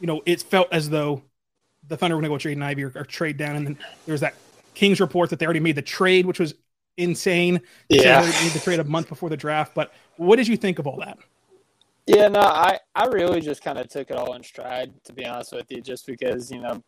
you 0.00 0.06
know 0.06 0.22
it 0.24 0.40
felt 0.42 0.68
as 0.72 0.88
though 0.88 1.22
the 1.86 1.96
Thunder 1.96 2.16
were 2.16 2.22
going 2.22 2.38
to 2.38 2.48
go 2.48 2.50
Jaden 2.50 2.64
Ivey 2.64 2.84
or, 2.84 2.92
or, 2.94 3.04
trade 3.04 3.36
down, 3.36 3.56
and 3.56 3.66
then 3.66 3.78
there 4.06 4.12
was 4.12 4.22
that 4.22 4.34
Kings 4.72 5.00
report 5.00 5.30
that 5.30 5.38
they 5.38 5.44
already 5.44 5.60
made 5.60 5.76
the 5.76 5.82
trade, 5.82 6.24
which 6.24 6.40
was 6.40 6.54
insane. 6.96 7.60
Yeah, 7.90 8.22
they 8.22 8.44
made 8.44 8.52
the 8.52 8.60
trade 8.60 8.80
a 8.80 8.84
month 8.84 9.08
before 9.08 9.28
the 9.28 9.36
draft. 9.36 9.74
But 9.74 9.92
what 10.16 10.36
did 10.36 10.48
you 10.48 10.56
think 10.56 10.78
of 10.78 10.86
all 10.86 10.98
that? 11.00 11.18
Yeah, 12.06 12.28
no, 12.28 12.40
I, 12.40 12.80
I 12.94 13.06
really 13.06 13.40
just 13.40 13.62
kind 13.62 13.78
of 13.78 13.88
took 13.88 14.10
it 14.10 14.16
all 14.18 14.34
in 14.34 14.42
stride, 14.44 14.92
to 15.04 15.14
be 15.14 15.26
honest 15.26 15.52
with 15.54 15.66
you, 15.70 15.80
just 15.80 16.06
because, 16.06 16.50
you 16.50 16.60
know, 16.60 16.84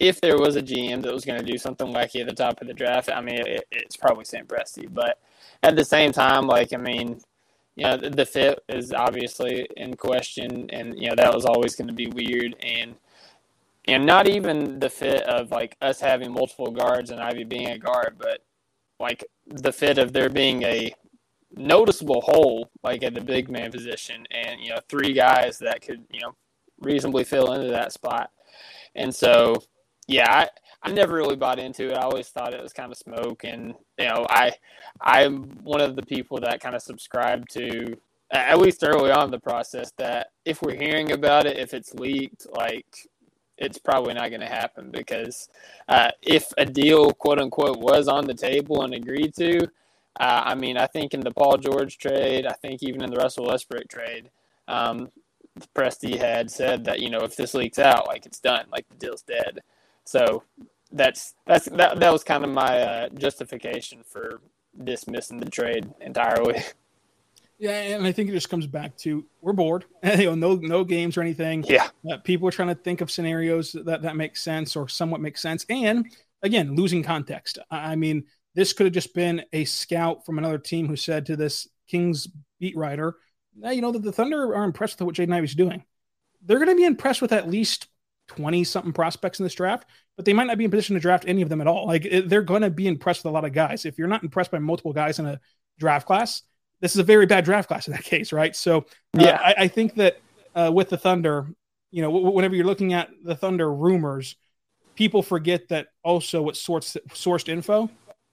if 0.00 0.20
there 0.20 0.38
was 0.38 0.56
a 0.56 0.62
GM 0.62 1.02
that 1.02 1.12
was 1.12 1.24
going 1.24 1.40
to 1.40 1.46
do 1.46 1.58
something 1.58 1.88
wacky 1.92 2.20
at 2.20 2.28
the 2.28 2.34
top 2.34 2.60
of 2.60 2.68
the 2.68 2.74
draft, 2.74 3.10
I 3.10 3.20
mean, 3.20 3.40
it, 3.46 3.64
it's 3.72 3.96
probably 3.96 4.24
Sam 4.24 4.46
Presti. 4.46 4.88
But 4.92 5.18
at 5.62 5.76
the 5.76 5.84
same 5.84 6.12
time, 6.12 6.46
like, 6.46 6.72
I 6.72 6.78
mean, 6.78 7.20
you 7.76 7.84
know, 7.84 7.96
the, 7.96 8.10
the 8.10 8.26
fit 8.26 8.60
is 8.68 8.92
obviously 8.92 9.68
in 9.76 9.94
question, 9.96 10.68
and, 10.70 10.98
you 11.00 11.08
know, 11.10 11.16
that 11.16 11.34
was 11.34 11.44
always 11.44 11.76
going 11.76 11.88
to 11.88 11.94
be 11.94 12.08
weird. 12.08 12.56
And, 12.62 12.96
and 13.86 14.06
not 14.06 14.28
even 14.28 14.80
the 14.80 14.90
fit 14.90 15.22
of, 15.24 15.50
like, 15.52 15.76
us 15.80 16.00
having 16.00 16.32
multiple 16.32 16.70
guards 16.72 17.10
and 17.10 17.20
Ivey 17.20 17.44
being 17.44 17.68
a 17.70 17.78
guard, 17.78 18.16
but, 18.18 18.44
like, 19.00 19.24
the 19.46 19.72
fit 19.72 19.98
of 19.98 20.12
there 20.12 20.30
being 20.30 20.62
a 20.64 20.94
noticeable 21.54 22.20
hole 22.20 22.70
like 22.82 23.02
at 23.02 23.14
the 23.14 23.20
big 23.20 23.48
man 23.50 23.70
position 23.72 24.26
and 24.30 24.60
you 24.60 24.70
know 24.70 24.78
three 24.88 25.12
guys 25.12 25.58
that 25.58 25.80
could 25.80 26.04
you 26.12 26.20
know 26.20 26.34
reasonably 26.80 27.24
fill 27.24 27.52
into 27.52 27.68
that 27.68 27.92
spot. 27.92 28.30
And 28.94 29.14
so 29.14 29.62
yeah 30.06 30.30
I, 30.30 30.48
I 30.82 30.92
never 30.92 31.14
really 31.14 31.36
bought 31.36 31.58
into 31.58 31.90
it. 31.90 31.96
I 31.96 32.02
always 32.02 32.28
thought 32.28 32.54
it 32.54 32.62
was 32.62 32.72
kind 32.72 32.92
of 32.92 32.98
smoke. 32.98 33.44
And 33.44 33.74
you 33.98 34.06
know 34.06 34.26
i 34.30 34.52
i'm 35.00 35.42
one 35.62 35.80
of 35.80 35.96
the 35.96 36.02
people 36.02 36.40
that 36.40 36.60
kind 36.60 36.74
of 36.74 36.82
subscribe 36.82 37.46
to 37.48 37.96
at 38.30 38.58
least 38.58 38.84
early 38.84 39.10
on 39.10 39.30
the 39.30 39.38
process 39.38 39.90
that 39.98 40.28
if 40.44 40.62
we're 40.62 40.76
hearing 40.76 41.12
about 41.12 41.46
it 41.46 41.58
if 41.58 41.74
it's 41.74 41.94
leaked 41.94 42.46
like 42.52 43.08
it's 43.56 43.78
probably 43.78 44.14
not 44.14 44.28
going 44.28 44.40
to 44.40 44.46
happen 44.46 44.90
because 44.90 45.48
uh, 45.88 46.10
if 46.22 46.52
a 46.58 46.64
deal 46.64 47.10
quote 47.10 47.40
unquote 47.40 47.80
was 47.80 48.06
on 48.06 48.24
the 48.24 48.34
table 48.34 48.82
and 48.82 48.94
agreed 48.94 49.34
to 49.34 49.66
uh, 50.18 50.42
I 50.46 50.54
mean, 50.54 50.76
I 50.76 50.86
think 50.86 51.14
in 51.14 51.20
the 51.20 51.30
Paul 51.30 51.56
George 51.58 51.98
trade, 51.98 52.46
I 52.46 52.52
think 52.52 52.82
even 52.82 53.02
in 53.02 53.10
the 53.10 53.16
Russell 53.16 53.46
Westbrook 53.46 53.88
trade, 53.88 54.30
um, 54.66 55.08
Presti 55.74 56.16
had 56.16 56.50
said 56.50 56.84
that 56.84 57.00
you 57.00 57.10
know 57.10 57.20
if 57.20 57.36
this 57.36 57.54
leaks 57.54 57.78
out, 57.78 58.06
like 58.06 58.26
it's 58.26 58.40
done, 58.40 58.66
like 58.70 58.88
the 58.88 58.96
deal's 58.96 59.22
dead. 59.22 59.60
So 60.04 60.42
that's 60.92 61.34
that's 61.46 61.66
that 61.66 62.00
that 62.00 62.12
was 62.12 62.24
kind 62.24 62.44
of 62.44 62.50
my 62.50 62.80
uh, 62.80 63.08
justification 63.10 64.02
for 64.04 64.40
dismissing 64.84 65.38
the 65.38 65.50
trade 65.50 65.88
entirely. 66.00 66.62
Yeah, 67.60 67.72
and 67.72 68.06
I 68.06 68.12
think 68.12 68.30
it 68.30 68.34
just 68.34 68.50
comes 68.50 68.68
back 68.68 68.96
to 68.98 69.26
we're 69.40 69.52
bored. 69.52 69.84
you 70.04 70.26
know, 70.26 70.36
no 70.36 70.54
no 70.54 70.84
games 70.84 71.16
or 71.16 71.22
anything. 71.22 71.64
Yeah, 71.66 71.88
uh, 72.08 72.18
people 72.18 72.46
are 72.46 72.52
trying 72.52 72.68
to 72.68 72.76
think 72.76 73.00
of 73.00 73.10
scenarios 73.10 73.72
that 73.72 74.02
that 74.02 74.14
make 74.14 74.36
sense 74.36 74.76
or 74.76 74.88
somewhat 74.88 75.20
make 75.20 75.36
sense, 75.36 75.66
and 75.68 76.06
again, 76.42 76.76
losing 76.76 77.02
context. 77.02 77.58
I 77.68 77.96
mean, 77.96 78.24
this 78.54 78.72
could 78.72 78.86
have 78.86 78.94
just 78.94 79.14
been 79.14 79.44
a 79.52 79.64
scout 79.64 80.24
from 80.24 80.38
another 80.38 80.58
team 80.58 80.88
who 80.88 80.96
said 80.96 81.26
to 81.26 81.36
this 81.36 81.68
Kings 81.86 82.28
beat 82.60 82.76
writer, 82.76 83.16
now 83.56 83.70
you 83.70 83.80
know, 83.80 83.92
that 83.92 84.02
the 84.02 84.12
Thunder 84.12 84.54
are 84.54 84.64
impressed 84.64 84.98
with 84.98 85.06
what 85.06 85.14
Jaden 85.14 85.34
Ivey's 85.34 85.54
doing. 85.54 85.84
they're 86.42 86.58
going 86.58 86.68
to 86.68 86.76
be 86.76 86.84
impressed 86.84 87.22
with 87.22 87.32
at 87.32 87.48
least 87.48 87.88
20 88.28 88.62
something 88.64 88.92
prospects 88.92 89.40
in 89.40 89.44
this 89.44 89.54
draft, 89.54 89.88
but 90.16 90.24
they 90.24 90.32
might 90.32 90.46
not 90.46 90.58
be 90.58 90.64
in 90.64 90.70
position 90.70 90.94
to 90.94 91.00
draft 91.00 91.24
any 91.26 91.42
of 91.42 91.48
them 91.48 91.60
at 91.60 91.66
all. 91.66 91.86
Like 91.86 92.06
they're 92.26 92.42
going 92.42 92.62
to 92.62 92.70
be 92.70 92.86
impressed 92.86 93.24
with 93.24 93.30
a 93.30 93.34
lot 93.34 93.44
of 93.44 93.52
guys. 93.52 93.84
If 93.84 93.98
you're 93.98 94.08
not 94.08 94.22
impressed 94.22 94.50
by 94.50 94.58
multiple 94.58 94.92
guys 94.92 95.18
in 95.18 95.26
a 95.26 95.40
draft 95.78 96.06
class, 96.06 96.42
this 96.80 96.94
is 96.94 96.98
a 96.98 97.04
very 97.04 97.26
bad 97.26 97.44
draft 97.44 97.68
class 97.68 97.88
in 97.88 97.92
that 97.92 98.04
case, 98.04 98.32
right? 98.32 98.54
So, 98.54 98.78
uh, 98.78 98.82
yeah, 99.20 99.40
I, 99.42 99.54
I, 99.64 99.68
think 99.68 99.96
that 99.96 100.20
uh, 100.54 100.70
with 100.72 100.90
the 100.90 100.96
Thunder, 100.96 101.48
you 101.90 102.02
know, 102.02 102.12
w- 102.12 102.30
whenever 102.30 102.54
you're 102.54 102.66
looking 102.66 102.92
at 102.92 103.08
the 103.24 103.34
Thunder 103.34 103.72
rumors, 103.72 104.36
people 104.94 105.22
forget 105.22 105.68
that 105.68 105.88
also 106.04 106.42
what 106.42 106.54
sourced 106.54 106.96
sourced 107.10 107.48
info, 107.48 107.90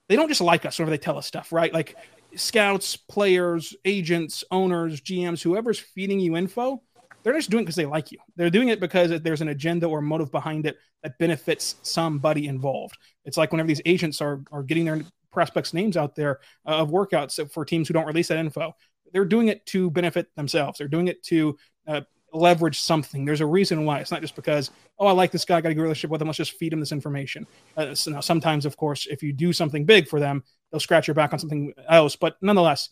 they 0.07 0.15
don't 0.15 0.27
just 0.27 0.41
like 0.41 0.65
us 0.65 0.77
whenever 0.77 0.91
they 0.91 0.97
tell 1.01 1.17
us 1.17 1.25
stuff, 1.25 1.51
right? 1.51 1.73
Like 1.73 1.95
scouts, 2.35 2.95
players, 2.95 3.75
agents, 3.85 4.43
owners, 4.51 5.01
GMs, 5.01 5.41
whoever's 5.41 5.79
feeding 5.79 6.19
you 6.19 6.35
info, 6.35 6.81
they're 7.23 7.33
just 7.33 7.49
doing 7.49 7.63
it 7.63 7.65
because 7.65 7.75
they 7.75 7.87
like 7.87 8.11
you. 8.11 8.19
They're 8.35 8.51
doing 8.51 8.69
it 8.69 8.79
because 8.79 9.19
there's 9.21 9.41
an 9.41 9.47
agenda 9.47 9.87
or 9.87 10.01
motive 10.01 10.31
behind 10.31 10.67
it 10.67 10.77
that 11.01 11.17
benefits 11.17 11.75
somebody 11.81 12.47
involved. 12.47 12.97
It's 13.25 13.37
like 13.37 13.51
whenever 13.51 13.67
these 13.67 13.81
agents 13.85 14.21
are 14.21 14.41
are 14.51 14.61
getting 14.61 14.85
their 14.85 15.01
prospects' 15.31 15.73
names 15.73 15.97
out 15.97 16.15
there 16.15 16.39
uh, 16.67 16.77
of 16.77 16.89
workouts 16.89 17.51
for 17.51 17.65
teams 17.65 17.87
who 17.87 17.93
don't 17.93 18.05
release 18.05 18.27
that 18.27 18.37
info, 18.37 18.75
they're 19.11 19.25
doing 19.25 19.47
it 19.47 19.65
to 19.67 19.89
benefit 19.89 20.27
themselves. 20.35 20.77
They're 20.77 20.87
doing 20.87 21.07
it 21.07 21.23
to 21.23 21.57
uh, 21.87 22.01
leverage 22.35 22.79
something. 22.79 23.25
There's 23.25 23.41
a 23.41 23.45
reason 23.45 23.85
why. 23.85 23.99
It's 23.99 24.11
not 24.11 24.21
just 24.21 24.35
because, 24.35 24.71
oh, 24.99 25.07
I 25.07 25.11
like 25.11 25.31
this 25.31 25.45
guy, 25.45 25.57
I 25.57 25.61
got 25.61 25.71
a 25.71 25.75
good 25.75 25.81
relationship 25.81 26.11
with 26.11 26.21
him. 26.21 26.27
Let's 26.27 26.37
just 26.37 26.57
feed 26.57 26.73
him 26.73 26.79
this 26.79 26.91
information. 26.91 27.47
Uh, 27.77 27.95
so 27.95 28.11
now, 28.11 28.19
sometimes, 28.19 28.65
of 28.65 28.77
course, 28.77 29.07
if 29.09 29.23
you 29.23 29.33
do 29.33 29.53
something 29.53 29.85
big 29.85 30.07
for 30.07 30.19
them, 30.19 30.43
they'll 30.71 30.79
scratch 30.79 31.07
your 31.07 31.15
back 31.15 31.33
on 31.33 31.39
something 31.39 31.73
else. 31.89 32.15
But 32.15 32.37
nonetheless, 32.41 32.89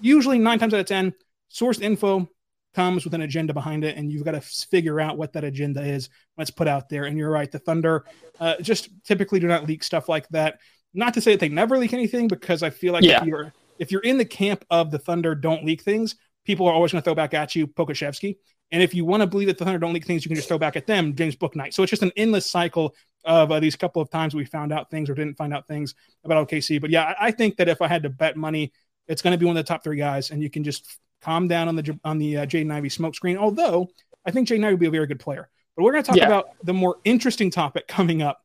usually 0.00 0.38
nine 0.38 0.58
times 0.58 0.74
out 0.74 0.80
of 0.80 0.86
10, 0.86 1.14
sourced 1.52 1.80
info 1.80 2.28
comes 2.74 3.04
with 3.04 3.14
an 3.14 3.22
agenda 3.22 3.54
behind 3.54 3.84
it, 3.84 3.96
and 3.96 4.10
you've 4.10 4.24
got 4.24 4.32
to 4.32 4.40
figure 4.40 5.00
out 5.00 5.16
what 5.16 5.32
that 5.32 5.44
agenda 5.44 5.80
is 5.80 6.08
when 6.34 6.42
it's 6.42 6.50
put 6.50 6.68
out 6.68 6.88
there. 6.88 7.04
And 7.04 7.16
you're 7.16 7.30
right, 7.30 7.50
the 7.50 7.58
Thunder 7.58 8.04
uh, 8.40 8.56
just 8.60 8.88
typically 9.04 9.40
do 9.40 9.46
not 9.46 9.66
leak 9.66 9.84
stuff 9.84 10.08
like 10.08 10.28
that. 10.30 10.58
Not 10.92 11.14
to 11.14 11.20
say 11.20 11.32
that 11.32 11.40
they 11.40 11.48
never 11.48 11.78
leak 11.78 11.92
anything, 11.92 12.28
because 12.28 12.62
I 12.62 12.70
feel 12.70 12.92
like 12.92 13.04
yeah. 13.04 13.20
if 13.20 13.26
you're 13.26 13.52
if 13.78 13.90
you're 13.90 14.02
in 14.02 14.18
the 14.18 14.24
camp 14.24 14.64
of 14.70 14.90
the 14.90 14.98
Thunder 14.98 15.34
don't 15.34 15.64
leak 15.64 15.82
things, 15.82 16.16
people 16.44 16.66
are 16.66 16.72
always 16.72 16.92
going 16.92 17.02
to 17.02 17.04
throw 17.04 17.14
back 17.14 17.34
at 17.34 17.54
you 17.54 17.66
Pokusevski. 17.66 18.36
And 18.74 18.82
if 18.82 18.92
you 18.92 19.04
want 19.04 19.20
to 19.20 19.28
believe 19.28 19.46
that 19.46 19.56
the 19.56 19.64
Thunder 19.64 19.78
don't 19.78 19.92
leak 19.92 20.04
things, 20.04 20.24
you 20.24 20.28
can 20.28 20.34
just 20.34 20.48
throw 20.48 20.58
back 20.58 20.74
at 20.74 20.84
them 20.84 21.14
James 21.14 21.36
Bouknight. 21.36 21.72
So 21.72 21.84
it's 21.84 21.90
just 21.90 22.02
an 22.02 22.10
endless 22.16 22.50
cycle 22.50 22.96
of 23.24 23.52
uh, 23.52 23.60
these 23.60 23.76
couple 23.76 24.02
of 24.02 24.10
times 24.10 24.34
we 24.34 24.44
found 24.44 24.72
out 24.72 24.90
things 24.90 25.08
or 25.08 25.14
didn't 25.14 25.36
find 25.36 25.54
out 25.54 25.68
things 25.68 25.94
about 26.24 26.48
OKC. 26.48 26.80
But 26.80 26.90
yeah, 26.90 27.04
I, 27.04 27.28
I 27.28 27.30
think 27.30 27.56
that 27.58 27.68
if 27.68 27.80
I 27.80 27.86
had 27.86 28.02
to 28.02 28.10
bet 28.10 28.36
money, 28.36 28.72
it's 29.06 29.22
going 29.22 29.30
to 29.30 29.38
be 29.38 29.46
one 29.46 29.56
of 29.56 29.64
the 29.64 29.68
top 29.68 29.84
three 29.84 29.96
guys, 29.96 30.32
and 30.32 30.42
you 30.42 30.50
can 30.50 30.64
just 30.64 30.98
calm 31.22 31.46
down 31.46 31.68
on 31.68 31.76
the 31.76 32.00
on 32.02 32.18
the 32.18 32.38
uh, 32.38 32.46
Jaden 32.46 32.72
Ivey 32.72 32.88
smokescreen. 32.88 33.36
Although 33.36 33.90
I 34.26 34.32
think 34.32 34.48
Jaden 34.48 34.64
Ivey 34.64 34.72
will 34.72 34.80
be 34.80 34.86
a 34.88 34.90
very 34.90 35.06
good 35.06 35.20
player. 35.20 35.48
But 35.76 35.84
we're 35.84 35.92
going 35.92 36.02
to 36.02 36.08
talk 36.08 36.16
yeah. 36.16 36.26
about 36.26 36.48
the 36.64 36.74
more 36.74 36.96
interesting 37.04 37.52
topic 37.52 37.86
coming 37.86 38.22
up 38.22 38.44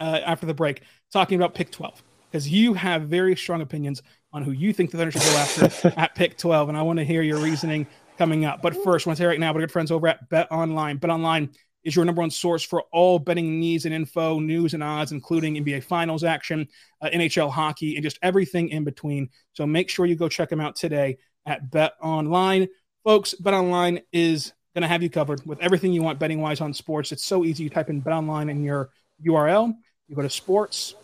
uh, 0.00 0.20
after 0.24 0.46
the 0.46 0.54
break, 0.54 0.80
talking 1.12 1.36
about 1.36 1.54
pick 1.54 1.70
12, 1.70 2.02
because 2.30 2.48
you 2.48 2.72
have 2.72 3.02
very 3.02 3.36
strong 3.36 3.60
opinions 3.60 4.02
on 4.32 4.42
who 4.42 4.52
you 4.52 4.72
think 4.72 4.90
the 4.90 4.96
Thunder 4.96 5.10
should 5.10 5.22
go 5.22 5.36
after 5.36 5.92
at 5.98 6.14
pick 6.14 6.38
12. 6.38 6.70
And 6.70 6.78
I 6.78 6.82
want 6.82 6.98
to 6.98 7.04
hear 7.04 7.20
your 7.20 7.38
reasoning 7.38 7.86
coming 8.20 8.44
up. 8.44 8.60
But 8.60 8.74
first, 8.84 9.06
I 9.06 9.08
want 9.08 9.16
to 9.16 9.22
say 9.22 9.26
right 9.26 9.40
now, 9.40 9.54
we're 9.54 9.60
good 9.60 9.72
friends 9.72 9.90
over 9.90 10.06
at 10.06 10.28
Bet 10.28 10.52
Online. 10.52 10.98
Bet 10.98 11.10
Online 11.10 11.48
is 11.84 11.96
your 11.96 12.04
number 12.04 12.20
one 12.20 12.30
source 12.30 12.62
for 12.62 12.84
all 12.92 13.18
betting 13.18 13.58
needs 13.58 13.86
and 13.86 13.94
info, 13.94 14.38
news 14.38 14.74
and 14.74 14.82
odds, 14.82 15.10
including 15.10 15.54
NBA 15.54 15.84
Finals 15.84 16.22
action, 16.22 16.68
uh, 17.00 17.08
NHL 17.08 17.50
hockey, 17.50 17.96
and 17.96 18.02
just 18.02 18.18
everything 18.20 18.68
in 18.68 18.84
between. 18.84 19.30
So 19.54 19.66
make 19.66 19.88
sure 19.88 20.04
you 20.04 20.16
go 20.16 20.28
check 20.28 20.50
them 20.50 20.60
out 20.60 20.76
today 20.76 21.16
at 21.46 21.70
Bet 21.70 21.94
Online. 22.02 22.68
Folks, 23.04 23.32
Bet 23.32 23.54
Online 23.54 24.00
is 24.12 24.52
going 24.74 24.82
to 24.82 24.88
have 24.88 25.02
you 25.02 25.08
covered 25.08 25.46
with 25.46 25.58
everything 25.60 25.90
you 25.94 26.02
want 26.02 26.18
betting 26.18 26.42
wise 26.42 26.60
on 26.60 26.74
sports. 26.74 27.12
It's 27.12 27.24
so 27.24 27.46
easy. 27.46 27.64
You 27.64 27.70
type 27.70 27.88
in 27.88 28.00
Bet 28.00 28.12
Online 28.12 28.50
in 28.50 28.62
your 28.62 28.90
URL, 29.26 29.72
you 30.08 30.14
go 30.14 30.20
to 30.20 30.28
sports, 30.28 30.94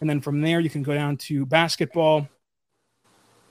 and 0.00 0.08
then 0.08 0.20
from 0.20 0.40
there 0.40 0.60
you 0.60 0.70
can 0.70 0.84
go 0.84 0.94
down 0.94 1.16
to 1.16 1.44
basketball 1.46 2.28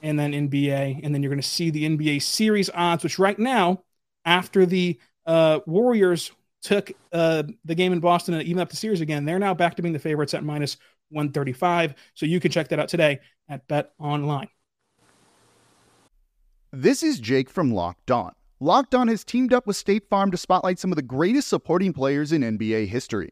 and 0.01 0.17
then 0.17 0.31
NBA, 0.31 1.01
and 1.03 1.13
then 1.13 1.21
you're 1.21 1.29
going 1.29 1.41
to 1.41 1.47
see 1.47 1.69
the 1.69 1.85
NBA 1.85 2.21
series 2.21 2.69
odds, 2.73 3.03
which 3.03 3.19
right 3.19 3.37
now, 3.37 3.83
after 4.25 4.65
the 4.65 4.99
uh, 5.25 5.59
Warriors 5.65 6.31
took 6.61 6.91
uh, 7.13 7.43
the 7.65 7.75
game 7.75 7.93
in 7.93 7.99
Boston 7.99 8.33
and 8.33 8.43
even 8.43 8.61
up 8.61 8.69
the 8.69 8.75
series 8.75 9.01
again, 9.01 9.25
they're 9.25 9.39
now 9.39 9.53
back 9.53 9.75
to 9.75 9.81
being 9.81 9.93
the 9.93 9.99
favorites 9.99 10.33
at 10.33 10.43
minus 10.43 10.77
135. 11.09 11.95
So 12.13 12.25
you 12.25 12.39
can 12.39 12.51
check 12.51 12.67
that 12.69 12.79
out 12.79 12.89
today 12.89 13.19
at 13.47 13.67
Bet 13.67 13.91
Online. 13.99 14.49
This 16.71 17.01
is 17.01 17.19
Jake 17.19 17.49
from 17.49 17.71
Locked 17.71 18.11
On. 18.11 18.33
Locked 18.59 18.93
On 18.93 19.07
has 19.07 19.23
teamed 19.23 19.53
up 19.53 19.65
with 19.65 19.77
State 19.77 20.07
Farm 20.09 20.31
to 20.31 20.37
spotlight 20.37 20.77
some 20.79 20.91
of 20.91 20.97
the 20.97 21.01
greatest 21.01 21.47
supporting 21.47 21.93
players 21.93 22.31
in 22.31 22.41
NBA 22.41 22.87
history. 22.87 23.31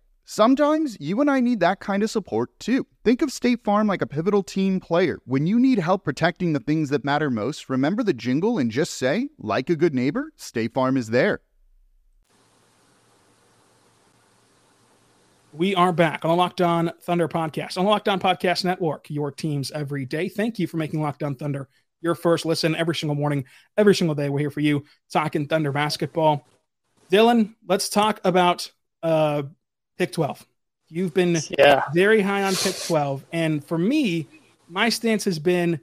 Sometimes 0.33 0.95
you 1.01 1.19
and 1.19 1.29
I 1.29 1.41
need 1.41 1.59
that 1.59 1.81
kind 1.81 2.03
of 2.03 2.09
support 2.09 2.57
too. 2.57 2.87
Think 3.03 3.21
of 3.21 3.33
State 3.33 3.65
Farm 3.65 3.87
like 3.87 4.01
a 4.01 4.07
pivotal 4.07 4.43
team 4.43 4.79
player. 4.79 5.19
When 5.25 5.45
you 5.45 5.59
need 5.59 5.77
help 5.77 6.05
protecting 6.05 6.53
the 6.53 6.61
things 6.61 6.87
that 6.91 7.03
matter 7.03 7.29
most, 7.29 7.69
remember 7.69 8.01
the 8.01 8.13
jingle 8.13 8.57
and 8.57 8.71
just 8.71 8.93
say, 8.93 9.27
like 9.37 9.69
a 9.69 9.75
good 9.75 9.93
neighbor, 9.93 10.31
State 10.37 10.73
Farm 10.73 10.95
is 10.95 11.09
there. 11.09 11.41
We 15.51 15.75
are 15.75 15.91
back 15.91 16.23
on 16.23 16.31
the 16.31 16.37
Locked 16.37 16.61
On 16.61 16.93
Thunder 17.01 17.27
podcast, 17.27 17.77
on 17.77 17.83
the 17.83 17.91
Locked 17.91 18.07
On 18.07 18.17
Podcast 18.17 18.63
Network, 18.63 19.09
your 19.09 19.33
teams 19.33 19.69
every 19.71 20.05
day. 20.05 20.29
Thank 20.29 20.59
you 20.59 20.65
for 20.65 20.77
making 20.77 21.01
Locked 21.01 21.23
On 21.23 21.35
Thunder 21.35 21.67
your 21.99 22.15
first 22.15 22.45
listen 22.45 22.73
every 22.77 22.95
single 22.95 23.15
morning, 23.15 23.43
every 23.75 23.93
single 23.93 24.15
day. 24.15 24.29
We're 24.29 24.39
here 24.39 24.49
for 24.49 24.61
you 24.61 24.85
talking 25.11 25.45
Thunder 25.45 25.73
basketball. 25.73 26.47
Dylan, 27.11 27.53
let's 27.67 27.89
talk 27.89 28.21
about 28.23 28.71
uh, 29.03 29.43
pick 30.01 30.11
12. 30.13 30.47
You've 30.89 31.13
been 31.13 31.37
yeah. 31.59 31.83
very 31.93 32.21
high 32.21 32.41
on 32.41 32.55
pick 32.55 32.75
12. 32.87 33.23
And 33.31 33.63
for 33.63 33.77
me, 33.77 34.27
my 34.67 34.89
stance 34.89 35.23
has 35.25 35.37
been 35.37 35.79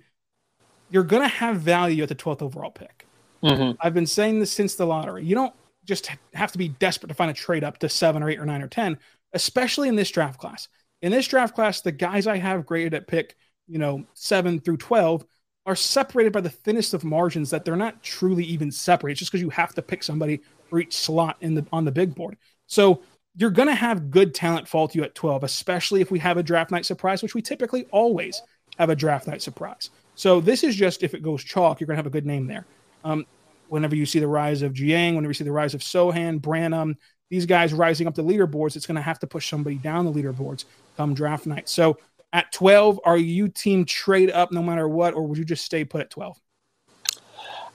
you're 0.90 1.04
going 1.04 1.22
to 1.22 1.28
have 1.28 1.60
value 1.60 2.02
at 2.02 2.08
the 2.08 2.16
12th 2.16 2.42
overall 2.42 2.72
pick. 2.72 3.06
Mm-hmm. 3.44 3.76
I've 3.80 3.94
been 3.94 4.08
saying 4.08 4.40
this 4.40 4.50
since 4.50 4.74
the 4.74 4.86
lottery. 4.86 5.24
You 5.24 5.36
don't 5.36 5.54
just 5.84 6.10
have 6.34 6.50
to 6.50 6.58
be 6.58 6.68
desperate 6.68 7.08
to 7.08 7.14
find 7.14 7.30
a 7.30 7.34
trade 7.34 7.62
up 7.62 7.78
to 7.78 7.88
seven 7.88 8.24
or 8.24 8.28
eight 8.28 8.40
or 8.40 8.44
nine 8.44 8.60
or 8.60 8.66
10, 8.66 8.98
especially 9.34 9.88
in 9.88 9.94
this 9.94 10.10
draft 10.10 10.40
class. 10.40 10.66
In 11.00 11.12
this 11.12 11.28
draft 11.28 11.54
class, 11.54 11.80
the 11.80 11.92
guys 11.92 12.26
I 12.26 12.38
have 12.38 12.66
graded 12.66 12.94
at 12.94 13.06
pick, 13.06 13.36
you 13.68 13.78
know, 13.78 14.04
seven 14.14 14.58
through 14.58 14.78
12 14.78 15.24
are 15.64 15.76
separated 15.76 16.32
by 16.32 16.40
the 16.40 16.50
thinnest 16.50 16.92
of 16.92 17.04
margins 17.04 17.50
that 17.50 17.64
they're 17.64 17.76
not 17.76 18.02
truly 18.02 18.42
even 18.42 18.72
separated 18.72 19.12
It's 19.12 19.18
just 19.20 19.30
because 19.30 19.42
you 19.42 19.50
have 19.50 19.74
to 19.74 19.82
pick 19.82 20.02
somebody 20.02 20.40
for 20.68 20.80
each 20.80 20.96
slot 20.96 21.36
in 21.40 21.54
the 21.54 21.64
on 21.72 21.84
the 21.84 21.92
big 21.92 22.16
board. 22.16 22.36
So 22.66 23.02
you're 23.38 23.50
going 23.50 23.68
to 23.68 23.74
have 23.74 24.10
good 24.10 24.34
talent 24.34 24.66
fall 24.66 24.88
to 24.88 24.98
you 24.98 25.04
at 25.04 25.14
12, 25.14 25.44
especially 25.44 26.00
if 26.00 26.10
we 26.10 26.18
have 26.18 26.36
a 26.36 26.42
draft 26.42 26.72
night 26.72 26.84
surprise, 26.84 27.22
which 27.22 27.36
we 27.36 27.40
typically 27.40 27.86
always 27.92 28.42
have 28.78 28.90
a 28.90 28.96
draft 28.96 29.28
night 29.28 29.40
surprise. 29.40 29.90
So 30.16 30.40
this 30.40 30.64
is 30.64 30.74
just 30.74 31.04
if 31.04 31.14
it 31.14 31.22
goes 31.22 31.44
chalk, 31.44 31.78
you're 31.78 31.86
going 31.86 31.94
to 31.94 32.00
have 32.00 32.06
a 32.06 32.10
good 32.10 32.26
name 32.26 32.48
there. 32.48 32.66
Um, 33.04 33.26
whenever 33.68 33.94
you 33.94 34.06
see 34.06 34.18
the 34.18 34.26
rise 34.26 34.62
of 34.62 34.72
Dieng, 34.72 35.14
whenever 35.14 35.30
you 35.30 35.34
see 35.34 35.44
the 35.44 35.52
rise 35.52 35.72
of 35.72 35.82
Sochan, 35.82 36.42
Branham, 36.42 36.96
these 37.30 37.46
guys 37.46 37.72
rising 37.72 38.08
up 38.08 38.16
the 38.16 38.24
leaderboards, 38.24 38.74
it's 38.74 38.86
going 38.86 38.96
to 38.96 39.02
have 39.02 39.20
to 39.20 39.28
push 39.28 39.48
somebody 39.48 39.76
down 39.76 40.04
the 40.04 40.12
leaderboards 40.12 40.64
come 40.96 41.14
draft 41.14 41.46
night. 41.46 41.68
So 41.68 41.96
at 42.32 42.50
12, 42.50 42.98
are 43.04 43.18
you 43.18 43.46
team 43.46 43.84
trade 43.84 44.32
up 44.32 44.50
no 44.50 44.64
matter 44.64 44.88
what, 44.88 45.14
or 45.14 45.22
would 45.22 45.38
you 45.38 45.44
just 45.44 45.64
stay 45.64 45.84
put 45.84 46.00
at 46.00 46.10
12? 46.10 46.36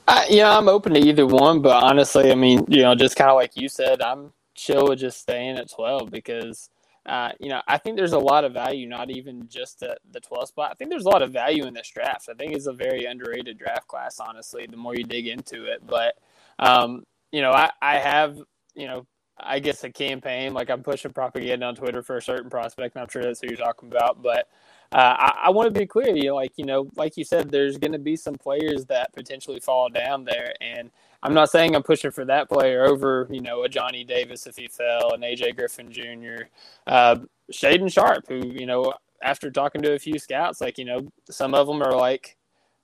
Uh, 0.10 0.26
yeah, 0.30 0.58
I'm 0.58 0.68
open 0.68 0.94
to 0.96 1.00
either 1.00 1.26
one, 1.26 1.62
but 1.62 1.82
honestly, 1.82 2.34
I 2.34 2.36
mean, 2.36 2.66
you 2.68 2.82
know, 2.82 2.96
just 2.96 3.16
kind 3.16 3.30
of 3.30 3.38
like 3.38 3.56
you 3.56 3.70
said, 3.70 4.02
I'm 4.02 4.34
chill 4.56 4.88
with 4.90 5.00
just 5.00 5.20
staying 5.20 5.58
at 5.58 5.72
12 5.72 6.12
because 6.12 6.70
uh, 7.06 7.32
you 7.40 7.50
know, 7.50 7.62
I 7.68 7.78
think 7.78 7.98
there's 7.98 8.14
a 8.14 8.20
lot 8.20 8.46
of 8.46 8.54
value, 8.54 8.88
not 8.88 9.12
even 9.12 9.48
just 9.50 9.84
at 9.84 9.98
the 10.12 10.22
12 10.22 10.48
spot. 10.48 10.72
I 10.72 10.76
think 10.76 10.90
there's 10.90 11.06
a 11.06 11.10
lot 11.10 11.22
of 11.22 11.34
value 11.34 11.66
in 11.66 11.74
this 11.74 11.90
draft. 11.90 12.30
I 12.30 12.34
think 12.34 12.54
it's 12.54 12.68
a 12.68 12.74
very 12.74 13.04
underrated 13.06 13.58
draft 13.58 13.88
class, 13.88 14.20
honestly, 14.22 14.66
the 14.70 14.78
more 14.78 14.96
you 14.96 15.04
dig 15.04 15.28
into 15.28 15.66
it. 15.66 15.86
But, 15.86 16.16
um, 16.60 17.04
you 17.32 17.42
know, 17.42 17.52
I, 17.52 17.72
I 17.82 17.98
have, 17.98 18.38
you 18.74 18.88
know, 18.88 19.06
I 19.38 19.60
guess 19.60 19.84
a 19.84 19.92
campaign. 19.92 20.54
Like 20.54 20.70
I'm 20.70 20.82
pushing 20.82 21.12
propaganda 21.12 21.66
on 21.66 21.76
Twitter 21.76 22.04
for 22.04 22.16
a 22.16 22.22
certain 22.22 22.50
prospect, 22.50 22.96
I'm 22.96 23.10
sure 23.10 23.22
that's 23.22 23.42
who 23.42 23.48
you're 23.48 23.58
talking 23.58 23.90
about. 23.92 24.24
But 24.24 24.48
uh, 24.94 25.16
I, 25.18 25.42
I 25.46 25.50
want 25.50 25.74
to 25.74 25.80
be 25.80 25.88
clear. 25.88 26.16
You 26.16 26.26
know, 26.26 26.36
like 26.36 26.54
you 26.56 26.66
know, 26.66 26.90
like 26.96 27.18
you 27.18 27.24
said, 27.24 27.50
there's 27.50 27.78
going 27.78 27.94
to 27.94 28.00
be 28.00 28.16
some 28.16 28.36
players 28.36 28.86
that 28.86 29.14
potentially 29.14 29.60
fall 29.60 29.90
down 29.90 30.24
there, 30.24 30.54
and 30.62 30.92
I'm 31.24 31.34
not 31.34 31.50
saying 31.50 31.76
I'm 31.76 31.84
pushing 31.84 32.12
for 32.12 32.26
that 32.26 32.50
player 32.50 32.86
over, 32.86 33.28
you 33.32 33.42
know, 33.42 33.64
a 33.64 33.70
Johnny 33.70 34.04
Davis 34.04 34.46
if 34.46 34.58
he 34.58 34.68
fell, 34.68 35.14
an 35.14 35.22
AJ 35.22 35.56
Griffin 35.56 35.92
Jr., 35.92 36.46
uh, 36.86 37.16
Shaedon 37.52 37.92
Sharpe, 37.92 38.28
who 38.28 38.48
you 38.48 38.66
know, 38.66 38.94
after 39.24 39.50
talking 39.50 39.82
to 39.82 39.94
a 39.94 40.00
few 40.00 40.20
scouts, 40.20 40.62
like 40.62 40.78
you 40.78 40.86
know, 40.86 41.12
some 41.30 41.56
of 41.56 41.68
them 41.68 41.82
are 41.82 41.96
like, 41.96 42.38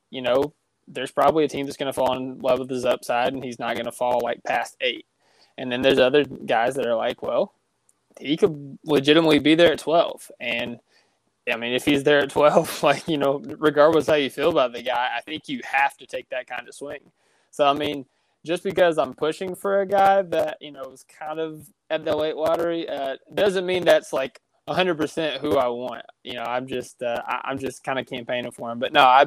you 0.09 0.21
know, 0.21 0.53
there's 0.87 1.11
probably 1.11 1.43
a 1.43 1.49
team 1.49 1.65
that's 1.65 1.77
going 1.77 1.87
to 1.87 1.93
fall 1.93 2.17
in 2.17 2.39
love 2.39 2.59
with 2.59 2.69
his 2.69 2.85
upside, 2.85 3.33
and 3.33 3.43
he's 3.43 3.59
not 3.59 3.75
going 3.75 3.85
to 3.85 3.91
fall 3.91 4.19
like 4.23 4.43
past 4.43 4.75
eight. 4.81 5.05
And 5.59 5.71
then 5.71 5.81
there's 5.81 5.99
other 5.99 6.23
guys 6.23 6.75
that 6.75 6.87
are 6.87 6.95
like, 6.95 7.21
well, 7.21 7.53
he 8.19 8.37
could 8.37 8.79
legitimately 8.85 9.39
be 9.39 9.55
there 9.55 9.73
at 9.73 9.79
12. 9.79 10.31
And 10.39 10.79
I 11.51 11.57
mean, 11.57 11.73
if 11.73 11.85
he's 11.85 12.03
there 12.03 12.19
at 12.19 12.29
12, 12.29 12.83
like, 12.83 13.07
you 13.07 13.17
know, 13.17 13.41
regardless 13.57 14.07
how 14.07 14.15
you 14.15 14.29
feel 14.29 14.49
about 14.49 14.73
the 14.73 14.81
guy, 14.81 15.11
I 15.15 15.21
think 15.21 15.47
you 15.47 15.61
have 15.63 15.97
to 15.97 16.05
take 16.05 16.29
that 16.29 16.47
kind 16.47 16.67
of 16.67 16.75
swing. 16.75 17.11
So, 17.51 17.65
I 17.65 17.73
mean, 17.73 18.05
just 18.45 18.63
because 18.63 18.97
I'm 18.97 19.13
pushing 19.13 19.55
for 19.55 19.81
a 19.81 19.85
guy 19.85 20.21
that, 20.21 20.57
you 20.61 20.71
know, 20.71 20.83
is 20.91 21.03
kind 21.03 21.39
of 21.39 21.67
at 21.89 22.05
the 22.05 22.15
late 22.15 22.35
lottery, 22.35 22.87
uh, 22.87 23.17
doesn't 23.33 23.65
mean 23.65 23.83
that's 23.85 24.13
like 24.13 24.39
100% 24.67 25.39
who 25.39 25.57
I 25.57 25.67
want. 25.67 26.05
You 26.23 26.35
know, 26.35 26.43
I'm 26.43 26.67
just, 26.67 27.01
uh, 27.01 27.21
I, 27.25 27.51
am 27.51 27.59
just 27.59 27.83
kind 27.83 27.99
of 27.99 28.05
campaigning 28.05 28.51
for 28.51 28.71
him. 28.71 28.79
But 28.79 28.93
no, 28.93 29.01
I, 29.01 29.25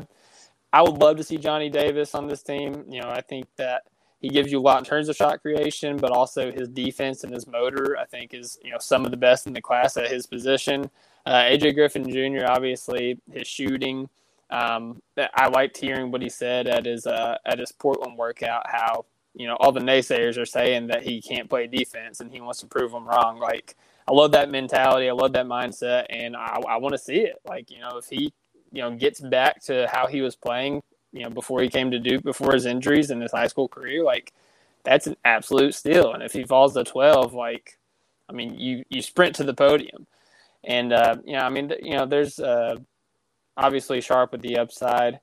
I 0.73 0.83
would 0.83 0.99
love 0.99 1.17
to 1.19 1.25
see 1.25 1.37
Johnny 1.37 1.69
Davis 1.69 2.15
on 2.15 2.29
this 2.29 2.43
team. 2.43 2.85
You 2.89 3.03
know, 3.03 3.11
I 3.11 3.21
think 3.21 3.47
that 3.57 3.83
he 4.23 4.29
gives 4.29 4.53
you 4.53 4.61
a 4.61 4.63
lot 4.63 4.79
in 4.79 4.85
terms 4.85 5.09
of 5.09 5.17
shot 5.17 5.43
creation, 5.43 5.97
but 5.97 6.13
also 6.13 6.53
his 6.53 6.69
defense 6.69 7.25
and 7.25 7.35
his 7.35 7.47
motor, 7.49 7.99
I 8.01 8.07
think, 8.07 8.33
is 8.33 8.57
you 8.65 8.71
know 8.71 8.79
some 8.79 9.05
of 9.05 9.11
the 9.11 9.17
best 9.17 9.49
in 9.49 9.53
the 9.53 9.61
class 9.61 9.97
at 9.97 10.11
his 10.11 10.27
position. 10.27 10.89
Uh, 11.27 11.43
AJ 11.43 11.75
Griffin 11.75 12.09
Jr. 12.09 12.47
obviously 12.47 13.19
his 13.31 13.49
shooting. 13.49 14.09
Um, 14.51 15.03
I 15.35 15.49
liked 15.49 15.77
hearing 15.77 16.11
what 16.13 16.23
he 16.23 16.29
said 16.29 16.69
at 16.69 16.87
his 16.87 17.07
uh, 17.07 17.37
at 17.45 17.59
his 17.59 17.73
Portland 17.73 18.17
workout. 18.17 18.63
How 18.67 19.07
you 19.35 19.49
know 19.49 19.57
all 19.59 19.73
the 19.73 19.81
naysayers 19.81 20.39
are 20.39 20.47
saying 20.47 20.87
that 20.87 21.03
he 21.03 21.21
can't 21.21 21.51
play 21.51 21.67
defense 21.67 22.21
and 22.21 22.31
he 22.31 22.41
wants 22.41 22.61
to 22.61 22.67
prove 22.67 22.93
them 22.93 23.09
wrong. 23.09 23.41
Like 23.41 23.77
I 24.09 24.13
love 24.13 24.33
that 24.33 24.51
mentality. 24.51 25.09
I 25.09 25.13
love 25.13 25.33
that 25.33 25.47
mindset, 25.47 26.07
and 26.11 26.37
I, 26.37 26.61
I 26.69 26.77
want 26.77 26.93
to 26.93 26.99
see 26.99 27.21
it. 27.23 27.37
Like 27.45 27.73
you 27.73 27.81
know 27.81 27.97
if 27.97 28.07
he 28.07 28.33
you 28.71 28.83
know 28.83 28.93
gets 28.93 29.21
back 29.21 29.61
to 29.65 29.89
how 29.93 30.07
he 30.07 30.21
was 30.21 30.37
playing 30.37 30.83
you 31.13 31.23
know, 31.25 31.31
before 31.31 31.61
he 31.63 31.69
came 31.69 31.91
to 31.91 31.99
Duke, 31.99 32.23
before 32.23 32.53
his 32.53 32.67
injuries 32.67 33.11
in 33.11 33.21
his 33.21 33.33
high 33.33 33.47
school 33.47 33.69
career, 33.69 34.03
like 34.05 34.33
that's 34.85 35.07
an 35.07 35.17
absolute 35.25 35.75
steal. 35.75 36.13
And 36.13 36.23
if 36.23 36.33
he 36.33 36.45
falls 36.45 36.75
to 36.75 36.85
12, 36.85 37.35
like, 37.35 37.79
I 38.29 38.33
mean, 38.33 38.55
you, 38.59 38.85
you 38.89 39.03
sprint 39.03 39.37
to 39.37 39.45
the 39.45 39.55
podium. 39.55 40.07
And, 40.65 40.93
uh, 40.93 41.17
you 41.25 41.35
know, 41.35 41.41
I 41.41 41.49
mean, 41.51 41.73
you 41.83 41.97
know, 41.97 42.07
there's 42.07 42.39
uh, 42.39 42.77
obviously 43.57 44.01
Sharp 44.01 44.33
with 44.33 44.43
the 44.43 44.59
upside. 44.59 45.21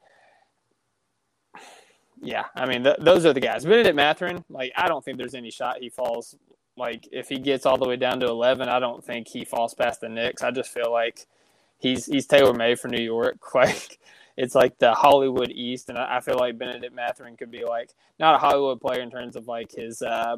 Yeah, 2.21 2.45
I 2.55 2.65
mean, 2.65 2.83
th- 2.83 2.97
those 2.99 3.25
are 3.25 3.33
the 3.33 3.39
guys. 3.39 3.63
Bennedict 3.65 3.95
Mathurin, 3.95 4.43
like, 4.49 4.73
I 4.75 4.87
don't 4.87 5.03
think 5.03 5.17
there's 5.17 5.35
any 5.35 5.51
shot 5.51 5.77
he 5.79 5.89
falls. 5.89 6.35
Like, 6.75 7.07
if 7.11 7.29
he 7.29 7.39
gets 7.39 7.65
all 7.65 7.77
the 7.77 7.87
way 7.87 7.95
down 7.95 8.19
to 8.19 8.27
11, 8.27 8.67
I 8.67 8.79
don't 8.79 9.03
think 9.03 9.27
he 9.27 9.45
falls 9.45 9.73
past 9.73 10.01
the 10.01 10.09
Knicks. 10.09 10.43
I 10.43 10.51
just 10.51 10.71
feel 10.71 10.91
like 10.91 11.25
he's 11.77 12.05
he's 12.05 12.27
tailor 12.27 12.53
made 12.53 12.79
for 12.79 12.87
New 12.89 13.03
York. 13.03 13.37
Like, 13.55 13.99
it's 14.39 14.55
like 14.55 14.79
the 14.79 14.93
Hollywood 14.93 15.51
East, 15.51 15.89
and 15.89 15.97
I, 15.97 16.21
feel 16.21 16.37
like 16.37 16.57
Bennedict 16.57 16.95
Mathurin 16.95 17.35
could 17.35 17.51
be 17.51 17.65
like 17.65 17.89
not 18.19 18.35
a 18.35 18.37
Hollywood 18.37 18.79
player 18.79 19.01
in 19.01 19.11
terms 19.11 19.35
of 19.35 19.49
like 19.49 19.73
his 19.73 20.01
uh, 20.01 20.37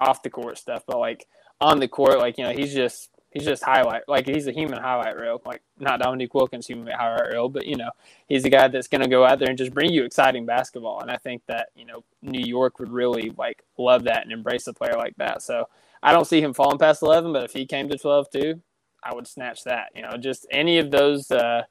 off 0.00 0.24
the 0.24 0.28
court 0.28 0.58
stuff, 0.58 0.82
but 0.88 0.98
like 0.98 1.28
on 1.60 1.78
the 1.78 1.86
court, 1.86 2.18
like 2.18 2.36
you 2.36 2.42
know, 2.42 2.50
he's 2.50 2.74
just 2.74 3.10
he's 3.30 3.44
just 3.44 3.62
highlight 3.62 4.02
like 4.08 4.26
he's 4.26 4.48
a 4.48 4.52
human 4.52 4.82
highlight 4.82 5.16
reel, 5.16 5.40
like 5.46 5.62
not 5.78 6.00
Dominique 6.00 6.34
Wilkins 6.34 6.66
human 6.66 6.92
highlight 6.92 7.32
reel, 7.32 7.48
but 7.48 7.64
you 7.64 7.76
know, 7.76 7.90
he's 8.26 8.44
a 8.44 8.50
guy 8.50 8.66
that's 8.66 8.88
going 8.88 9.02
to 9.02 9.08
go 9.08 9.24
out 9.24 9.38
there 9.38 9.48
and 9.48 9.56
just 9.56 9.72
bring 9.72 9.92
you 9.92 10.02
exciting 10.02 10.44
basketball, 10.44 10.98
and 10.98 11.08
I 11.08 11.16
think 11.16 11.42
that 11.46 11.68
you 11.76 11.86
know 11.86 12.02
New 12.20 12.44
York 12.44 12.80
would 12.80 12.90
really 12.90 13.30
like 13.38 13.62
love 13.78 14.02
that 14.04 14.24
and 14.24 14.32
embrace 14.32 14.66
a 14.66 14.72
player 14.72 14.96
like 14.96 15.14
that. 15.18 15.42
So 15.42 15.68
I 16.02 16.12
don't 16.12 16.26
see 16.26 16.40
him 16.40 16.54
falling 16.54 16.78
past 16.78 17.02
eleven, 17.02 17.32
but 17.32 17.44
if 17.44 17.52
he 17.52 17.66
came 17.66 17.88
to 17.88 17.98
twelve 17.98 18.30
too, 18.30 18.62
I 19.00 19.14
would 19.14 19.28
snatch 19.28 19.62
that. 19.62 19.90
You 19.94 20.02
know, 20.02 20.16
just 20.16 20.44
any 20.50 20.78
of 20.78 20.90
those. 20.90 21.30
Uh, 21.30 21.62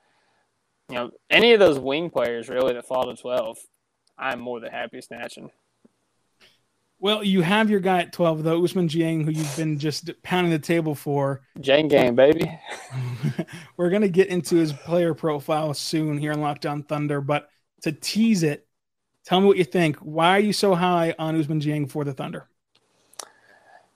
you 0.90 0.96
know, 0.96 1.12
any 1.30 1.54
of 1.54 1.60
those 1.60 1.80
wing 1.80 2.10
players 2.10 2.50
really 2.50 2.74
that 2.74 2.88
fall 2.88 3.06
to 3.06 3.20
12, 3.20 3.58
I'm 4.18 4.40
more 4.40 4.60
than 4.60 4.72
happy 4.72 5.02
snatching. 5.02 5.52
Well, 7.00 7.24
you 7.24 7.42
have 7.42 7.70
your 7.70 7.80
guy 7.80 8.00
at 8.00 8.14
12, 8.14 8.44
though, 8.44 8.60
Ousmane 8.60 8.90
Dieng, 8.90 9.24
who 9.24 9.30
you've 9.30 9.56
been 9.56 9.78
just 9.78 10.10
pounding 10.24 10.52
the 10.52 10.58
table 10.58 10.96
for. 10.96 11.42
Jane 11.60 11.88
game, 11.88 12.16
baby. 12.16 12.60
We're 13.78 13.92
going 13.92 14.02
to 14.02 14.10
get 14.10 14.30
into 14.30 14.56
his 14.56 14.74
player 14.74 15.14
profile 15.14 15.76
soon 15.76 16.18
here 16.18 16.32
in 16.32 16.42
Locked 16.42 16.66
On 16.66 16.82
Thunder, 16.82 17.22
but 17.22 17.50
to 17.82 17.92
tease 17.92 18.42
it, 18.42 18.68
tell 19.24 19.40
me 19.40 19.46
what 19.46 19.58
you 19.58 19.64
think. 19.64 19.98
Why 19.98 20.32
are 20.38 20.40
you 20.40 20.54
so 20.54 20.74
high 20.74 21.14
on 21.20 21.40
Ousmane 21.40 21.62
Dieng 21.62 21.90
for 21.90 22.04
the 22.04 22.14
Thunder? 22.14 22.48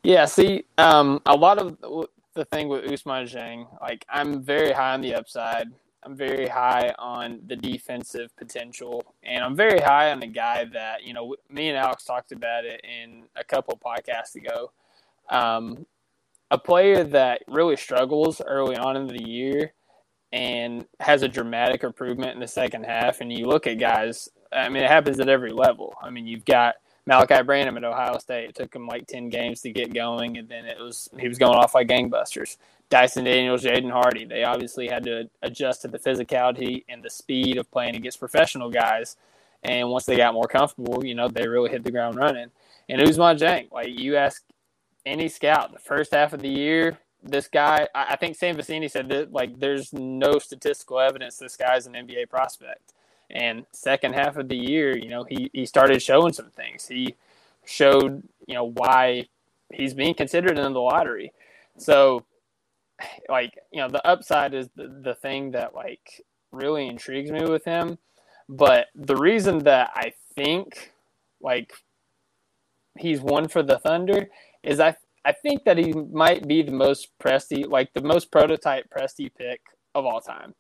Yeah, 0.04 0.26
see, 0.26 0.66
um, 0.78 1.22
a 1.26 1.36
lot 1.36 1.58
of 1.58 1.78
the 2.36 2.46
thing 2.46 2.68
with 2.68 2.86
Ousmane 2.86 3.32
Dieng, 3.34 3.82
like 3.82 4.06
I'm 4.10 4.44
very 4.44 4.74
high 4.74 4.94
on 4.94 5.02
the 5.02 5.16
upside. 5.16 5.70
I'm 6.04 6.16
very 6.16 6.48
high 6.48 6.94
on 6.98 7.42
the 7.46 7.56
defensive 7.56 8.36
potential, 8.36 9.04
and 9.24 9.44
I'm 9.44 9.56
very 9.56 9.80
high 9.80 10.12
on 10.12 10.20
the 10.20 10.28
guy 10.28 10.66
that 10.74 11.04
you 11.04 11.14
know. 11.14 11.36
Me 11.50 11.70
and 11.70 11.78
Alex 11.78 12.04
talked 12.04 12.32
about 12.32 12.66
it 12.66 12.82
in 12.84 13.24
a 13.36 13.44
couple 13.44 13.80
podcasts 13.84 14.36
ago. 14.36 14.72
Um, 15.30 15.86
a 16.50 16.58
player 16.58 17.04
that 17.04 17.44
really 17.48 17.78
struggles 17.78 18.42
early 18.42 18.76
on 18.76 18.98
in 18.98 19.08
the 19.08 19.24
year 19.24 19.74
and 20.34 20.86
has 21.00 21.24
a 21.24 21.28
dramatic 21.28 21.84
improvement 21.84 22.34
in 22.34 22.40
the 22.40 22.48
second 22.48 22.84
half. 22.84 23.22
And 23.22 23.32
you 23.32 23.46
look 23.46 23.68
at 23.68 23.80
guys. 23.80 24.30
I 24.52 24.68
mean, 24.70 24.84
it 24.84 24.90
happens 24.90 25.20
at 25.20 25.30
every 25.30 25.52
level. 25.52 25.94
I 26.02 26.10
mean, 26.10 26.28
you've 26.28 26.46
got 26.46 26.76
Malachi 27.06 27.42
Branham 27.44 27.78
at 27.78 27.84
Ohio 27.84 28.18
State. 28.18 28.50
It 28.50 28.56
took 28.56 28.76
him 28.76 28.88
like 28.88 29.08
ten 29.08 29.30
games 29.30 29.62
to 29.62 29.72
get 29.72 29.94
going, 29.94 30.38
and 30.38 30.50
then 30.50 30.66
it 30.66 30.80
was 30.80 31.10
he 31.20 31.28
was 31.28 31.38
going 31.38 31.58
off 31.58 31.76
like 31.76 31.88
gangbusters. 31.88 32.58
Dyson 32.92 33.24
Daniels, 33.24 33.64
Jaden 33.64 33.90
Hardy. 33.90 34.26
They 34.26 34.44
obviously 34.44 34.90
had 34.90 35.04
to 35.06 35.30
adjust 35.42 35.82
to 35.82 35.88
the 35.88 35.98
physicality 35.98 36.84
and 36.90 37.02
the 37.02 37.10
speed 37.10 37.58
of 37.58 37.72
playing 37.72 37.96
against 37.96 38.20
professional 38.20 38.70
guys. 38.70 39.16
And 39.64 39.90
once 39.90 40.06
they 40.06 40.18
got 40.18 40.34
more 40.34 40.48
comfortable, 40.48 41.04
you 41.06 41.16
know, 41.16 41.30
they 41.30 41.48
really 41.48 41.70
hit 41.70 41.86
the 41.86 41.92
ground 41.92 42.18
running. 42.18 42.52
And 42.90 43.02
Ousmane 43.02 43.40
Dieng, 43.40 43.72
like 43.72 43.88
you 43.88 44.18
ask 44.18 44.44
any 45.06 45.30
scout, 45.30 45.72
the 45.72 45.80
first 45.80 46.14
half 46.14 46.34
of 46.34 46.42
the 46.42 46.50
year, 46.50 47.00
this 47.24 47.48
guy, 47.48 47.88
I 47.96 48.18
think 48.18 48.36
Sam 48.36 48.58
Vecenie 48.58 48.92
said 48.92 49.08
that 49.10 49.32
like 49.32 49.58
there's 49.60 49.94
no 49.94 50.38
statistical 50.40 51.00
evidence 51.00 51.38
this 51.38 51.56
guy's 51.56 51.88
an 51.88 51.94
NBA 51.94 52.30
prospect. 52.30 52.94
And 53.30 53.66
second 53.72 54.16
half 54.16 54.36
of 54.36 54.50
the 54.50 54.58
year, 54.58 54.98
you 54.98 55.08
know, 55.08 55.24
he, 55.24 55.50
he 55.54 55.66
started 55.66 56.02
showing 56.02 56.34
some 56.34 56.50
things. 56.50 56.90
He 56.90 57.16
showed, 57.64 58.24
you 58.48 58.56
know, 58.56 58.66
why 58.66 59.28
he's 59.72 59.94
being 59.94 60.14
considered 60.14 60.60
in 60.60 60.74
the 60.74 60.82
lottery. 60.82 61.32
So 61.78 62.26
like 63.30 63.54
you 63.72 63.82
know 63.82 63.90
the 63.90 64.06
upside 64.08 64.54
is 64.54 64.70
the, 64.76 64.88
the 65.04 65.16
thing 65.16 65.52
that 65.52 65.76
like 65.76 66.24
really 66.52 66.88
intrigues 66.88 67.32
me 67.32 67.44
with 67.44 67.66
him. 67.66 67.98
But 68.50 68.88
the 68.96 69.16
reason 69.16 69.60
that 69.60 69.92
i 69.96 70.12
think 70.36 70.92
like 71.42 71.74
he's 72.98 73.22
one 73.22 73.48
for 73.48 73.64
the 73.64 73.80
thunder 73.80 74.28
is 74.64 74.80
i 74.80 74.96
i 75.26 75.32
think 75.32 75.64
that 75.64 75.78
he 75.78 75.94
might 75.94 76.48
be 76.48 76.62
the 76.62 76.72
most 76.72 77.10
Presti 77.22 77.68
like 77.68 77.94
the 77.94 78.02
most 78.02 78.32
prototype 78.32 78.90
Presti 78.90 79.32
pick 79.38 79.62
of 79.96 80.06
all 80.06 80.22
time. 80.22 80.54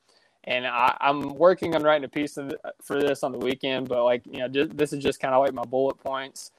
And 0.45 0.65
I, 0.65 0.97
am 1.01 1.35
working 1.35 1.75
on 1.75 1.83
writing 1.83 2.03
a 2.03 2.09
piece 2.09 2.37
for 2.83 2.99
this 2.99 3.23
on 3.23 3.31
the 3.31 3.37
weekend 3.37 3.89
but 3.89 4.03
like 4.03 4.23
you 4.25 4.39
know 4.39 4.47
just, 4.47 4.77
this 4.77 4.93
is 4.93 5.03
just 5.03 5.19
kind 5.19 5.33
of 5.33 5.41
like 5.43 5.53
my 5.53 5.63
bullet 5.63 5.99
points. 5.99 6.51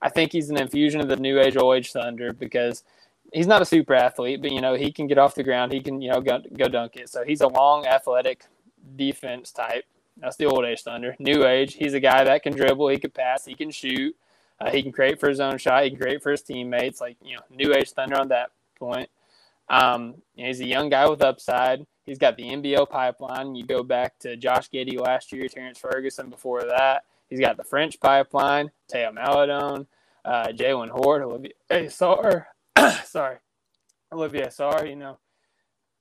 I 0.00 0.08
think 0.08 0.32
he's 0.32 0.50
an 0.50 0.56
infusion 0.56 1.00
of 1.00 1.08
the 1.08 1.16
new 1.16 1.40
age 1.40 1.56
old 1.56 1.76
age 1.76 1.92
thunder 1.92 2.32
because 2.32 2.84
he's 3.32 3.46
not 3.46 3.62
a 3.62 3.64
super 3.64 3.94
athlete, 3.94 4.40
but 4.42 4.52
you 4.52 4.60
know 4.60 4.74
he 4.74 4.92
can 4.92 5.06
get 5.06 5.18
off 5.18 5.34
the 5.34 5.42
ground. 5.42 5.72
He 5.72 5.80
can 5.80 6.00
you 6.00 6.10
know 6.10 6.20
go 6.20 6.40
go 6.56 6.68
dunk 6.68 6.96
it. 6.96 7.08
So 7.08 7.24
he's 7.24 7.40
a 7.40 7.48
long, 7.48 7.86
athletic 7.86 8.44
defense 8.96 9.52
type. 9.52 9.84
That's 10.16 10.36
the 10.36 10.46
old 10.46 10.64
age 10.64 10.82
Thunder. 10.82 11.14
New 11.18 11.46
age, 11.46 11.74
he's 11.74 11.94
a 11.94 12.00
guy 12.00 12.24
that 12.24 12.42
can 12.42 12.54
dribble. 12.54 12.88
He 12.88 12.98
can 12.98 13.10
pass. 13.10 13.44
He 13.44 13.54
can 13.54 13.70
shoot. 13.70 14.16
Uh, 14.60 14.70
he 14.70 14.82
can 14.82 14.90
create 14.90 15.20
for 15.20 15.28
his 15.28 15.38
own 15.38 15.56
shot. 15.58 15.84
He 15.84 15.90
can 15.90 15.98
create 15.98 16.22
for 16.22 16.32
his 16.32 16.42
teammates. 16.42 17.00
Like 17.00 17.16
you 17.22 17.36
know, 17.36 17.42
new 17.50 17.74
age 17.74 17.90
Thunder 17.90 18.18
on 18.18 18.28
that 18.28 18.50
point. 18.78 19.08
Um, 19.68 20.14
he's 20.34 20.60
a 20.60 20.66
young 20.66 20.88
guy 20.88 21.08
with 21.08 21.22
upside. 21.22 21.86
He's 22.06 22.18
got 22.18 22.36
the 22.36 22.44
NBL 22.44 22.88
pipeline. 22.88 23.54
You 23.54 23.66
go 23.66 23.82
back 23.82 24.18
to 24.20 24.34
Josh 24.36 24.70
Giddey 24.70 24.98
last 24.98 25.30
year, 25.30 25.46
Terrence 25.46 25.78
Ferguson 25.78 26.30
before 26.30 26.62
that. 26.62 27.04
He's 27.28 27.40
got 27.40 27.58
the 27.58 27.64
French 27.64 28.00
pipeline, 28.00 28.70
Teo 28.88 29.12
Maledon, 29.12 29.86
uh, 30.24 30.46
Jaylen 30.48 30.88
Hoard, 30.88 31.22
Olivier 31.22 31.52
Sarr, 31.70 32.46
sorry, 33.04 33.36
Olivier 34.12 34.50
Sorry, 34.50 34.90
you 34.90 34.96
know, 34.96 35.18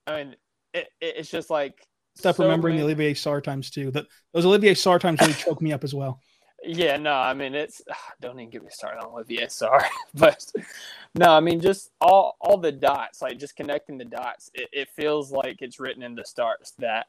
I 0.05 0.17
mean, 0.17 0.35
it, 0.73 0.87
it's 1.01 1.29
just 1.29 1.49
like 1.49 1.87
stop 2.15 2.35
so 2.35 2.43
remembering 2.43 2.75
many... 2.75 2.81
the 2.81 2.85
Olivier 2.85 3.13
Sarr 3.13 3.43
times 3.43 3.69
too. 3.69 3.91
That 3.91 4.05
those 4.33 4.45
Olivier 4.45 4.73
Sarr 4.73 4.99
times 4.99 5.19
really 5.21 5.33
choke 5.33 5.61
me 5.61 5.73
up 5.73 5.83
as 5.83 5.93
well. 5.93 6.19
Yeah, 6.63 6.97
no, 6.97 7.13
I 7.13 7.35
mean 7.35 7.53
it's 7.53 7.83
ah, 7.89 8.13
don't 8.19 8.39
even 8.39 8.49
get 8.49 8.63
me 8.63 8.69
started 8.71 8.99
on 8.99 9.11
Olivier, 9.11 9.47
sorry. 9.47 9.85
but 10.15 10.43
no, 11.13 11.31
I 11.31 11.39
mean 11.39 11.61
just 11.61 11.91
all 12.01 12.35
all 12.41 12.57
the 12.57 12.71
dots, 12.71 13.21
like 13.21 13.37
just 13.37 13.55
connecting 13.55 13.99
the 13.99 14.05
dots. 14.05 14.49
It, 14.55 14.67
it 14.73 14.89
feels 14.89 15.31
like 15.31 15.61
it's 15.61 15.79
written 15.79 16.01
in 16.01 16.15
the 16.15 16.25
stars 16.25 16.73
that, 16.79 17.05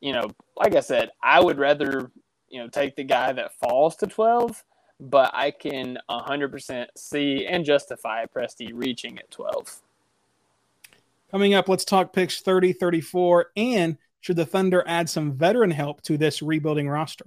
you 0.00 0.14
know, 0.14 0.30
like 0.56 0.74
I 0.74 0.80
said, 0.80 1.10
I 1.22 1.40
would 1.40 1.58
rather, 1.58 2.10
you 2.48 2.58
know, 2.58 2.68
take 2.68 2.96
the 2.96 3.04
guy 3.04 3.32
that 3.32 3.52
falls 3.60 3.96
to 3.96 4.06
twelve, 4.06 4.64
but 5.00 5.30
I 5.34 5.50
can 5.50 5.98
hundred 6.08 6.50
percent 6.50 6.90
see 6.96 7.46
and 7.46 7.64
justify 7.64 8.26
Presti 8.26 8.70
reaching 8.72 9.18
at 9.18 9.30
twelve. 9.30 9.80
Coming 11.30 11.54
up, 11.54 11.68
let's 11.68 11.84
talk 11.84 12.12
picks 12.12 12.40
30, 12.40 12.72
34, 12.72 13.52
and 13.56 13.96
should 14.20 14.34
the 14.34 14.44
Thunder 14.44 14.82
add 14.84 15.08
some 15.08 15.32
veteran 15.32 15.70
help 15.70 16.02
to 16.02 16.18
this 16.18 16.42
rebuilding 16.42 16.88
roster? 16.88 17.26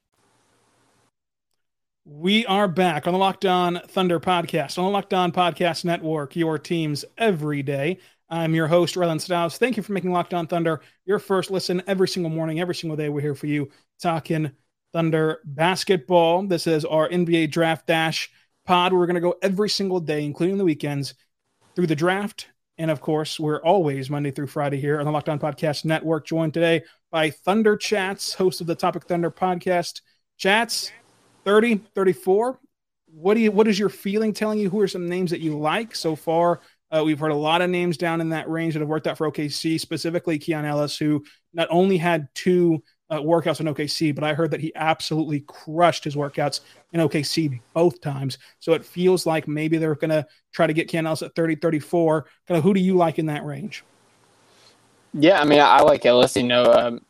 We 2.03 2.47
are 2.47 2.67
back 2.67 3.05
on 3.05 3.13
the 3.13 3.19
Locked 3.19 3.45
On 3.45 3.79
Thunder 3.89 4.19
podcast, 4.19 4.79
on 4.79 4.85
the 4.85 4.89
Locked 4.89 5.13
On 5.13 5.31
Podcast 5.31 5.85
Network, 5.85 6.35
your 6.35 6.57
teams 6.57 7.05
every 7.15 7.61
day. 7.61 7.99
I'm 8.27 8.55
your 8.55 8.67
host, 8.67 8.95
Rylan 8.95 9.21
Stiles. 9.21 9.59
Thank 9.59 9.77
you 9.77 9.83
for 9.83 9.91
making 9.91 10.11
Locked 10.11 10.33
On 10.33 10.47
Thunder 10.47 10.81
your 11.05 11.19
first 11.19 11.51
listen 11.51 11.83
every 11.85 12.07
single 12.07 12.31
morning, 12.31 12.59
every 12.59 12.73
single 12.73 12.97
day. 12.97 13.09
We're 13.09 13.21
here 13.21 13.35
for 13.35 13.45
you 13.45 13.69
talking 14.01 14.51
Thunder 14.93 15.41
basketball. 15.45 16.47
This 16.47 16.65
is 16.65 16.85
our 16.85 17.07
NBA 17.07 17.51
Draft 17.51 17.85
Dash 17.85 18.31
pod. 18.65 18.93
We're 18.93 19.05
going 19.05 19.13
to 19.13 19.21
go 19.21 19.35
every 19.43 19.69
single 19.69 19.99
day, 19.99 20.25
including 20.25 20.57
the 20.57 20.65
weekends, 20.65 21.13
through 21.75 21.87
the 21.87 21.95
draft. 21.95 22.47
And 22.79 22.89
of 22.89 22.99
course, 22.99 23.39
we're 23.39 23.61
always 23.61 24.09
Monday 24.09 24.31
through 24.31 24.47
Friday 24.47 24.81
here 24.81 24.97
on 24.97 25.05
the 25.05 25.11
Locked 25.11 25.29
On 25.29 25.37
Podcast 25.37 25.85
Network, 25.85 26.25
joined 26.25 26.55
today 26.55 26.81
by 27.11 27.29
Thunder 27.29 27.77
Chats, 27.77 28.33
host 28.33 28.59
of 28.59 28.65
the 28.65 28.73
Topic 28.73 29.03
Thunder 29.03 29.29
podcast. 29.29 30.01
Chats, 30.37 30.91
30, 31.43 31.81
34. 31.95 32.59
What 33.13 33.33
do 33.33 33.41
you 33.41 33.51
what 33.51 33.67
is 33.67 33.77
your 33.77 33.89
feeling 33.89 34.33
telling 34.33 34.59
you? 34.59 34.69
Who 34.69 34.79
are 34.79 34.87
some 34.87 35.09
names 35.09 35.31
that 35.31 35.41
you 35.41 35.57
like 35.57 35.95
so 35.95 36.15
far? 36.15 36.61
Uh, 36.91 37.03
we've 37.05 37.19
heard 37.19 37.31
a 37.31 37.35
lot 37.35 37.61
of 37.61 37.69
names 37.69 37.97
down 37.97 38.19
in 38.19 38.29
that 38.29 38.49
range 38.49 38.73
that 38.73 38.81
have 38.81 38.89
worked 38.89 39.07
out 39.07 39.17
for 39.17 39.29
OKC, 39.31 39.79
specifically 39.79 40.37
Keon 40.37 40.65
Ellis, 40.65 40.97
who 40.97 41.23
not 41.53 41.67
only 41.71 41.97
had 41.97 42.27
two 42.35 42.83
uh, 43.09 43.19
workouts 43.19 43.59
in 43.59 43.67
OKC, 43.67 44.13
but 44.15 44.23
I 44.23 44.33
heard 44.33 44.51
that 44.51 44.61
he 44.61 44.73
absolutely 44.75 45.41
crushed 45.41 46.03
his 46.03 46.15
workouts 46.15 46.61
in 46.93 46.99
OKC 47.01 47.59
both 47.73 48.01
times. 48.01 48.37
So 48.59 48.73
it 48.73 48.85
feels 48.85 49.25
like 49.25 49.47
maybe 49.47 49.77
they're 49.77 49.95
going 49.95 50.09
to 50.11 50.25
try 50.53 50.67
to 50.67 50.73
get 50.73 50.87
Keon 50.87 51.05
Ellis 51.05 51.21
at 51.21 51.35
30, 51.35 51.55
34. 51.55 52.25
Kind 52.47 52.57
of 52.57 52.63
who 52.63 52.73
do 52.73 52.79
you 52.79 52.95
like 52.95 53.19
in 53.19 53.25
that 53.27 53.45
range? 53.45 53.83
Yeah, 55.13 55.41
I 55.41 55.45
mean, 55.45 55.59
I 55.59 55.81
like 55.81 56.05
Ellis. 56.05 56.37
You 56.37 56.43
know, 56.43 56.63
um, 56.63 57.01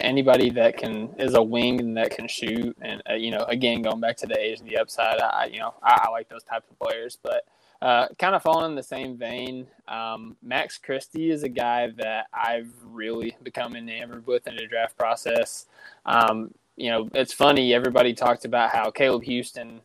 anybody 0.00 0.50
that 0.50 0.76
can 0.76 1.14
is 1.18 1.34
a 1.34 1.42
wing 1.42 1.80
and 1.80 1.96
that 1.96 2.10
can 2.10 2.28
shoot, 2.28 2.76
and 2.80 3.02
uh, 3.08 3.14
you 3.14 3.30
know, 3.30 3.44
again, 3.48 3.82
going 3.82 4.00
back 4.00 4.16
to 4.18 4.26
the 4.26 4.38
age 4.38 4.60
and 4.60 4.68
the 4.68 4.78
upside, 4.78 5.20
I 5.20 5.46
you 5.52 5.58
know, 5.58 5.74
I, 5.82 6.06
I 6.06 6.10
like 6.10 6.28
those 6.28 6.44
types 6.44 6.66
of 6.70 6.78
players. 6.78 7.18
But 7.22 7.44
uh, 7.80 8.08
kind 8.18 8.34
of 8.34 8.64
in 8.64 8.74
the 8.74 8.82
same 8.82 9.16
vein, 9.16 9.66
um, 9.88 10.36
Max 10.42 10.78
Christie 10.78 11.30
is 11.30 11.42
a 11.42 11.48
guy 11.48 11.88
that 11.98 12.26
I've 12.32 12.72
really 12.84 13.36
become 13.42 13.74
enamored 13.74 14.26
with 14.26 14.46
in 14.46 14.56
the 14.56 14.66
draft 14.66 14.96
process. 14.96 15.66
Um, 16.06 16.54
you 16.76 16.90
know, 16.90 17.08
it's 17.14 17.32
funny. 17.32 17.74
Everybody 17.74 18.14
talked 18.14 18.44
about 18.44 18.70
how 18.70 18.90
Caleb 18.90 19.24
Houston. 19.24 19.80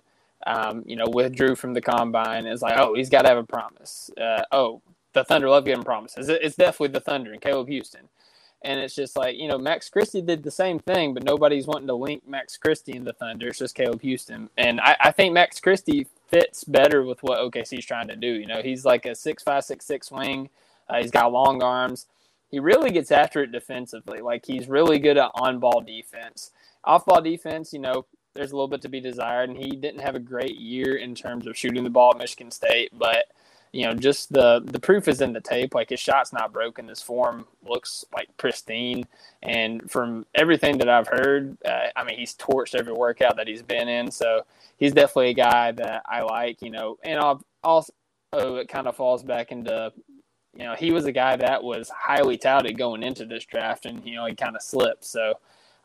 Um, 0.45 0.83
you 0.85 0.95
know, 0.95 1.07
withdrew 1.09 1.55
from 1.55 1.73
the 1.73 1.81
combine. 1.81 2.45
It's 2.45 2.61
like, 2.61 2.77
oh, 2.77 2.93
he's 2.93 3.09
got 3.09 3.23
to 3.23 3.27
have 3.27 3.37
a 3.37 3.43
promise. 3.43 4.09
Uh, 4.17 4.43
oh, 4.53 4.81
the 5.11 5.25
Thunder 5.25 5.49
love 5.49 5.65
getting 5.65 5.83
promises. 5.83 6.29
It's 6.29 6.55
definitely 6.55 6.93
the 6.93 7.01
Thunder 7.01 7.33
and 7.33 7.41
Caleb 7.41 7.67
Houston. 7.67 8.07
And 8.63 8.79
it's 8.79 8.95
just 8.95 9.15
like, 9.15 9.37
you 9.37 9.47
know, 9.47 9.57
Max 9.57 9.89
Christie 9.89 10.21
did 10.21 10.43
the 10.43 10.51
same 10.51 10.79
thing, 10.79 11.13
but 11.13 11.23
nobody's 11.23 11.67
wanting 11.67 11.87
to 11.87 11.93
link 11.93 12.27
Max 12.27 12.57
Christie 12.57 12.97
and 12.97 13.05
the 13.05 13.13
Thunder. 13.13 13.47
It's 13.47 13.59
just 13.59 13.75
Caleb 13.75 14.01
Houston. 14.01 14.49
And 14.57 14.81
I, 14.81 14.97
I 14.99 15.11
think 15.11 15.33
Max 15.33 15.59
Christie 15.59 16.07
fits 16.29 16.63
better 16.63 17.03
with 17.03 17.21
what 17.21 17.39
OKC's 17.39 17.85
trying 17.85 18.07
to 18.07 18.15
do. 18.15 18.27
You 18.27 18.47
know, 18.47 18.61
he's 18.61 18.83
like 18.83 19.05
a 19.05 19.15
six 19.15 19.43
five, 19.43 19.63
six 19.63 19.85
six 19.85 20.11
wing. 20.11 20.49
Uh, 20.89 21.01
he's 21.01 21.11
got 21.11 21.31
long 21.31 21.61
arms. 21.61 22.07
He 22.49 22.59
really 22.59 22.91
gets 22.91 23.11
after 23.11 23.43
it 23.43 23.51
defensively. 23.51 24.21
Like 24.21 24.45
he's 24.45 24.67
really 24.67 24.99
good 24.99 25.17
at 25.17 25.31
on 25.35 25.59
ball 25.59 25.81
defense. 25.81 26.51
Off 26.83 27.05
ball 27.05 27.21
defense, 27.21 27.73
you 27.73 27.79
know, 27.79 28.05
there's 28.33 28.51
a 28.51 28.55
little 28.55 28.67
bit 28.67 28.81
to 28.83 28.89
be 28.89 29.01
desired. 29.01 29.49
And 29.49 29.57
he 29.57 29.71
didn't 29.75 30.01
have 30.01 30.15
a 30.15 30.19
great 30.19 30.57
year 30.57 30.95
in 30.95 31.13
terms 31.13 31.45
of 31.45 31.57
shooting 31.57 31.83
the 31.83 31.89
ball 31.89 32.11
at 32.11 32.17
Michigan 32.17 32.51
State, 32.51 32.91
but 32.97 33.25
you 33.71 33.85
know, 33.85 33.93
just 33.93 34.31
the 34.31 34.61
the 34.63 34.79
proof 34.79 35.07
is 35.07 35.21
in 35.21 35.33
the 35.33 35.41
tape. 35.41 35.75
Like 35.75 35.89
his 35.89 35.99
shot's 35.99 36.33
not 36.33 36.53
broken. 36.53 36.87
His 36.87 37.01
form 37.01 37.45
looks 37.67 38.05
like 38.13 38.35
pristine. 38.37 39.05
And 39.43 39.89
from 39.89 40.25
everything 40.35 40.77
that 40.79 40.89
I've 40.89 41.07
heard, 41.07 41.57
uh, 41.65 41.87
I 41.95 42.03
mean, 42.03 42.17
he's 42.17 42.35
torched 42.35 42.75
every 42.75 42.93
workout 42.93 43.37
that 43.37 43.47
he's 43.47 43.61
been 43.61 43.87
in. 43.87 44.11
So 44.11 44.45
he's 44.77 44.93
definitely 44.93 45.29
a 45.31 45.35
guy 45.35 45.71
that 45.73 46.03
I 46.05 46.21
like. 46.21 46.61
You 46.61 46.71
know, 46.71 46.97
and 47.03 47.19
I'll, 47.19 47.43
also 47.63 47.93
it 48.33 48.69
kind 48.69 48.87
of 48.87 48.95
falls 48.95 49.23
back 49.23 49.51
into, 49.51 49.91
you 50.53 50.63
know, 50.63 50.75
he 50.75 50.91
was 50.91 51.05
a 51.05 51.11
guy 51.11 51.35
that 51.35 51.63
was 51.63 51.89
highly 51.89 52.37
touted 52.37 52.77
going 52.77 53.03
into 53.03 53.25
this 53.25 53.45
draft, 53.45 53.85
and 53.85 54.05
you 54.05 54.15
know, 54.15 54.25
he 54.25 54.35
kind 54.35 54.55
of 54.55 54.61
slipped. 54.61 55.05
So. 55.05 55.35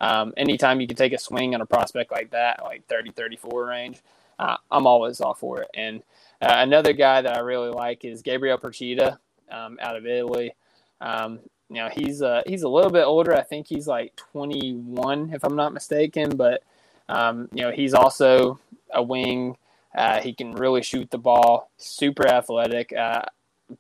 Um, 0.01 0.35
anytime 0.37 0.81
you 0.81 0.88
can 0.88 0.97
take 0.97 1.12
a 1.12 1.18
swing 1.18 1.55
on 1.55 1.61
a 1.61 1.66
prospect 1.66 2.11
like 2.11 2.33
that, 2.33 2.61
like 2.64 2.85
30, 2.88 3.12
34 3.12 3.66
range, 3.66 4.03
uh, 4.37 4.57
I'm 4.71 4.85
always 4.85 5.21
all 5.21 5.35
for 5.35 5.62
it. 5.62 5.68
And 5.75 6.03
uh, 6.42 6.57
another 6.59 6.92
guy 6.92 7.22
that 7.22 7.37
I 7.37 7.40
really 7.40 7.70
like 7.70 8.05
is 8.05 8.20
Gabriel 8.20 8.59
Procida 8.59 9.18
um, 9.50 9.78
out 9.81 9.96
of 9.96 10.07
Italy. 10.07 10.55
Um, 11.00 11.38
you 11.70 11.76
know, 11.76 11.88
he's 11.88 12.20
uh, 12.20 12.42
he's 12.46 12.64
a 12.64 12.68
little 12.68 12.90
bit 12.90 13.05
older. 13.05 13.35
I 13.35 13.42
think 13.42 13.68
he's 13.68 13.87
like 13.87 14.16
21, 14.16 15.33
if 15.33 15.44
I'm 15.44 15.57
not 15.57 15.72
mistaken. 15.72 16.37
But 16.37 16.64
um, 17.09 17.48
you 17.52 17.62
know, 17.62 17.70
he's 17.70 17.94
also 17.94 18.59
a 18.92 19.02
wing. 19.02 19.57
Uh, 19.94 20.20
he 20.20 20.35
can 20.35 20.52
really 20.52 20.83
shoot 20.83 21.11
the 21.11 21.18
ball. 21.18 21.70
Super 21.76 22.26
athletic. 22.26 22.92
Uh, 22.92 23.22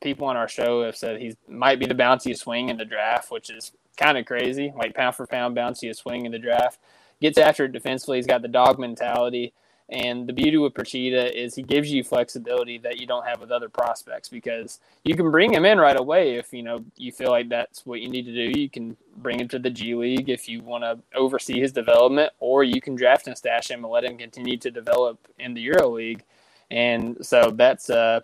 people 0.00 0.28
on 0.28 0.36
our 0.36 0.48
show 0.48 0.84
have 0.84 0.96
said 0.96 1.20
he 1.20 1.36
might 1.48 1.80
be 1.80 1.86
the 1.86 1.94
bounciest 1.94 2.46
wing 2.46 2.68
in 2.68 2.76
the 2.76 2.84
draft, 2.84 3.30
which 3.30 3.50
is 3.50 3.72
kind 3.96 4.16
of 4.16 4.24
crazy. 4.24 4.72
Like 4.76 4.94
pound 4.94 5.16
for 5.16 5.26
pound, 5.26 5.56
bounciest 5.56 6.04
wing 6.04 6.26
in 6.26 6.32
the 6.32 6.38
draft. 6.38 6.78
Gets 7.20 7.38
after 7.38 7.64
it 7.64 7.72
defensively. 7.72 8.18
He's 8.18 8.26
got 8.26 8.42
the 8.42 8.48
dog 8.48 8.78
mentality. 8.78 9.52
And 9.88 10.26
the 10.26 10.32
beauty 10.32 10.56
with 10.56 10.72
Procida 10.72 11.30
is 11.30 11.54
he 11.54 11.62
gives 11.62 11.92
you 11.92 12.02
flexibility 12.02 12.78
that 12.78 12.98
you 12.98 13.06
don't 13.06 13.26
have 13.26 13.40
with 13.40 13.50
other 13.50 13.68
prospects 13.68 14.28
because 14.28 14.80
you 15.04 15.14
can 15.14 15.30
bring 15.30 15.52
him 15.52 15.64
in 15.64 15.78
right 15.78 15.98
away 15.98 16.36
if 16.36 16.52
you 16.52 16.62
know 16.62 16.84
you 16.96 17.12
feel 17.12 17.30
like 17.30 17.48
that's 17.48 17.84
what 17.84 18.00
you 18.00 18.08
need 18.08 18.24
to 18.24 18.32
do. 18.32 18.58
You 18.58 18.70
can 18.70 18.96
bring 19.16 19.40
him 19.40 19.48
to 19.48 19.58
the 19.58 19.70
G 19.70 19.94
League 19.94 20.30
if 20.30 20.48
you 20.48 20.62
want 20.62 20.84
to 20.84 20.98
oversee 21.14 21.60
his 21.60 21.72
development, 21.72 22.32
or 22.38 22.64
you 22.64 22.80
can 22.80 22.94
draft 22.94 23.26
and 23.26 23.36
stash 23.36 23.70
him 23.70 23.84
and 23.84 23.92
let 23.92 24.04
him 24.04 24.16
continue 24.16 24.56
to 24.58 24.70
develop 24.70 25.18
in 25.38 25.54
the 25.54 25.60
Euro 25.60 25.90
League. 25.90 26.24
And 26.70 27.18
so 27.20 27.50
that's 27.54 27.90
uh, 27.90 28.20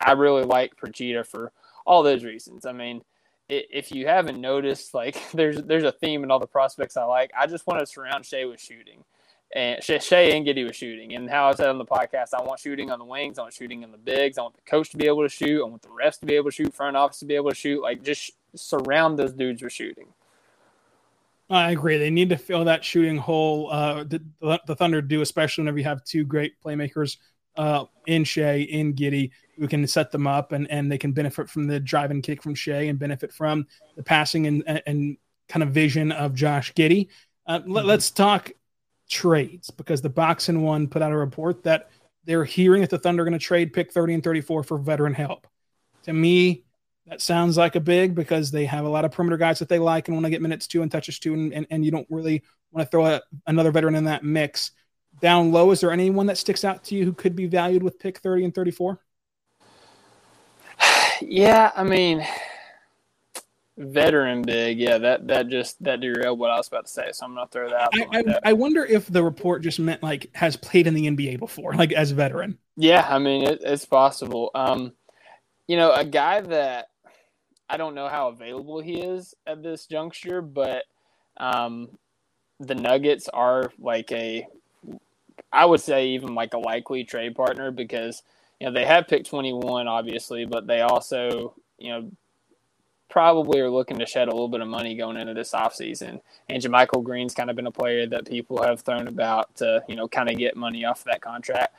I 0.00 0.12
really 0.12 0.44
like 0.44 0.76
Procida 0.76 1.26
for 1.26 1.52
all 1.86 2.02
those 2.02 2.24
reasons. 2.24 2.66
I 2.66 2.72
mean, 2.72 3.02
if 3.48 3.92
you 3.92 4.06
haven't 4.06 4.40
noticed, 4.40 4.94
like 4.94 5.16
there's 5.32 5.62
there's 5.62 5.84
a 5.84 5.92
theme 5.92 6.24
in 6.24 6.30
all 6.30 6.40
the 6.40 6.46
prospects 6.46 6.96
I 6.96 7.04
like. 7.04 7.30
I 7.38 7.46
just 7.46 7.66
want 7.66 7.80
to 7.80 7.86
surround 7.86 8.26
Shai 8.26 8.44
with 8.44 8.60
shooting 8.60 9.04
and 9.54 9.82
Shai 9.82 10.20
and 10.30 10.46
Giddey 10.46 10.66
was 10.66 10.76
shooting. 10.76 11.14
And 11.14 11.28
how 11.28 11.48
I 11.48 11.54
said 11.54 11.68
on 11.68 11.78
the 11.78 11.84
podcast, 11.84 12.28
I 12.34 12.42
want 12.42 12.60
shooting 12.60 12.90
on 12.90 12.98
the 12.98 13.04
wings, 13.04 13.38
I 13.38 13.42
want 13.42 13.54
shooting 13.54 13.82
in 13.82 13.92
the 13.92 13.98
bigs, 13.98 14.38
I 14.38 14.42
want 14.42 14.54
the 14.54 14.62
coach 14.62 14.90
to 14.90 14.96
be 14.96 15.06
able 15.06 15.22
to 15.22 15.28
shoot, 15.28 15.62
I 15.62 15.68
want 15.68 15.82
the 15.82 15.90
rest 15.90 16.20
to 16.20 16.26
be 16.26 16.34
able 16.34 16.50
to 16.50 16.54
shoot, 16.54 16.74
front 16.74 16.96
office 16.96 17.18
to 17.18 17.26
be 17.26 17.34
able 17.34 17.50
to 17.50 17.56
shoot. 17.56 17.82
Like 17.82 18.02
just 18.02 18.32
surround 18.54 19.18
those 19.18 19.32
dudes 19.32 19.62
with 19.62 19.72
shooting. 19.72 20.08
I 21.50 21.72
agree. 21.72 21.98
They 21.98 22.08
need 22.08 22.30
to 22.30 22.38
fill 22.38 22.64
that 22.64 22.82
shooting 22.82 23.18
hole. 23.18 23.70
Uh, 23.70 24.04
the, 24.04 24.22
the, 24.66 24.74
Thunder 24.74 25.02
do, 25.02 25.20
especially 25.20 25.62
whenever 25.62 25.78
you 25.78 25.84
have 25.84 26.02
two 26.02 26.24
great 26.24 26.54
playmakers 26.64 27.18
uh, 27.56 27.84
in 28.06 28.24
Shai, 28.24 28.60
in 28.60 28.94
Giddey, 28.94 29.32
who 29.58 29.68
can 29.68 29.86
set 29.86 30.10
them 30.10 30.26
up 30.26 30.52
and, 30.52 30.70
and 30.70 30.90
they 30.90 30.96
can 30.96 31.12
benefit 31.12 31.50
from 31.50 31.66
the 31.66 31.78
drive 31.78 32.10
and 32.10 32.22
kick 32.22 32.42
from 32.42 32.54
Shai 32.54 32.82
and 32.82 32.98
benefit 32.98 33.32
from 33.34 33.66
the 33.96 34.02
passing 34.02 34.46
and, 34.46 34.82
and 34.86 35.18
kind 35.48 35.62
of 35.62 35.70
vision 35.70 36.10
of 36.10 36.34
Josh 36.34 36.72
Giddey. 36.72 37.08
Uh, 37.46 37.58
mm-hmm. 37.58 37.72
let, 37.72 37.98
us 37.98 38.10
talk 38.10 38.50
trades 39.12 39.70
because 39.70 40.00
the 40.00 40.08
Box 40.08 40.48
and 40.48 40.64
One 40.64 40.88
put 40.88 41.02
out 41.02 41.12
a 41.12 41.16
report 41.16 41.62
that 41.64 41.90
they're 42.24 42.44
hearing 42.44 42.80
that 42.80 42.90
the 42.90 42.98
Thunder 42.98 43.22
are 43.22 43.26
going 43.26 43.38
to 43.38 43.44
trade 43.44 43.72
pick 43.72 43.92
30 43.92 44.14
and 44.14 44.24
34 44.24 44.62
for 44.62 44.78
veteran 44.78 45.14
help. 45.14 45.46
To 46.04 46.12
me, 46.12 46.64
That 47.06 47.20
sounds 47.20 47.56
like 47.56 47.74
a 47.74 47.80
big 47.80 48.14
because 48.14 48.50
they 48.50 48.64
have 48.64 48.84
a 48.84 48.88
lot 48.88 49.04
of 49.04 49.10
perimeter 49.10 49.36
guys 49.36 49.58
that 49.58 49.68
they 49.68 49.78
like 49.78 50.08
and 50.08 50.16
want 50.16 50.24
to 50.24 50.30
get 50.30 50.40
minutes 50.40 50.66
to 50.68 50.82
and 50.82 50.90
touches 50.90 51.18
to, 51.20 51.34
and, 51.34 51.52
and, 51.52 51.66
and 51.70 51.84
you 51.84 51.90
don't 51.90 52.06
really 52.10 52.42
want 52.70 52.86
to 52.86 52.90
throw 52.90 53.06
a, 53.06 53.20
another 53.46 53.72
veteran 53.72 53.96
in 53.96 54.04
that 54.04 54.24
mix. 54.24 54.70
Down 55.20 55.52
low, 55.52 55.72
is 55.72 55.80
there 55.80 55.90
anyone 55.90 56.26
that 56.26 56.38
sticks 56.38 56.64
out 56.64 56.84
to 56.84 56.94
you 56.94 57.04
who 57.04 57.12
could 57.12 57.36
be 57.36 57.46
valued 57.46 57.82
with 57.82 57.98
pick 57.98 58.18
30 58.18 58.46
and 58.46 58.54
34? 58.54 59.00
Yeah, 61.24 61.70
I 61.76 61.84
mean, 61.84 62.26
veteran 63.76 64.42
big. 64.42 64.78
Yeah, 64.78 64.98
that 64.98 65.26
that 65.28 65.48
just 65.48 65.82
that 65.82 66.00
derailed 66.00 66.38
what 66.38 66.50
I 66.50 66.56
was 66.56 66.68
about 66.68 66.86
to 66.86 66.92
say. 66.92 67.10
So 67.12 67.26
I'm 67.26 67.34
gonna 67.34 67.48
throw 67.48 67.70
that. 67.70 67.90
I, 67.94 68.18
I, 68.18 68.50
I, 68.50 68.52
wonder 68.52 68.84
if 68.84 69.06
the 69.06 69.22
report 69.22 69.62
just 69.62 69.78
meant 69.78 70.02
like 70.02 70.30
has 70.34 70.56
played 70.56 70.86
in 70.86 70.94
the 70.94 71.06
NBA 71.06 71.38
before, 71.38 71.74
like 71.74 71.92
as 71.92 72.12
a 72.12 72.14
veteran. 72.14 72.58
Yeah, 72.76 73.06
I 73.08 73.18
mean 73.18 73.44
it, 73.44 73.60
it's 73.62 73.84
possible. 73.84 74.50
Um, 74.54 74.92
you 75.66 75.76
know, 75.76 75.92
a 75.92 76.04
guy 76.04 76.40
that 76.40 76.88
I 77.68 77.76
don't 77.76 77.94
know 77.94 78.08
how 78.08 78.28
available 78.28 78.80
he 78.80 79.00
is 79.00 79.34
at 79.46 79.62
this 79.62 79.86
juncture, 79.86 80.42
but 80.42 80.84
um, 81.38 81.88
the 82.60 82.74
Nuggets 82.74 83.28
are 83.28 83.72
like 83.78 84.12
a, 84.12 84.46
I 85.52 85.64
would 85.64 85.80
say 85.80 86.08
even 86.08 86.34
like 86.34 86.54
a 86.54 86.58
likely 86.58 87.04
trade 87.04 87.34
partner 87.34 87.70
because 87.70 88.22
you 88.60 88.66
know 88.66 88.72
they 88.72 88.84
have 88.84 89.08
picked 89.08 89.28
21 89.28 89.88
obviously, 89.88 90.44
but 90.44 90.66
they 90.66 90.82
also 90.82 91.54
you 91.78 91.90
know 91.90 92.10
probably 93.12 93.60
are 93.60 93.68
looking 93.68 93.98
to 93.98 94.06
shed 94.06 94.28
a 94.28 94.30
little 94.30 94.48
bit 94.48 94.62
of 94.62 94.68
money 94.68 94.96
going 94.96 95.18
into 95.18 95.34
this 95.34 95.52
offseason. 95.52 96.18
And 96.48 96.62
JaMychal 96.62 97.04
Green's 97.04 97.34
kind 97.34 97.50
of 97.50 97.56
been 97.56 97.66
a 97.66 97.70
player 97.70 98.06
that 98.06 98.26
people 98.26 98.62
have 98.62 98.80
thrown 98.80 99.06
about 99.06 99.54
to, 99.56 99.82
you 99.86 99.96
know, 99.96 100.08
kind 100.08 100.30
of 100.30 100.38
get 100.38 100.56
money 100.56 100.86
off 100.86 101.00
of 101.00 101.04
that 101.04 101.20
contract. 101.20 101.76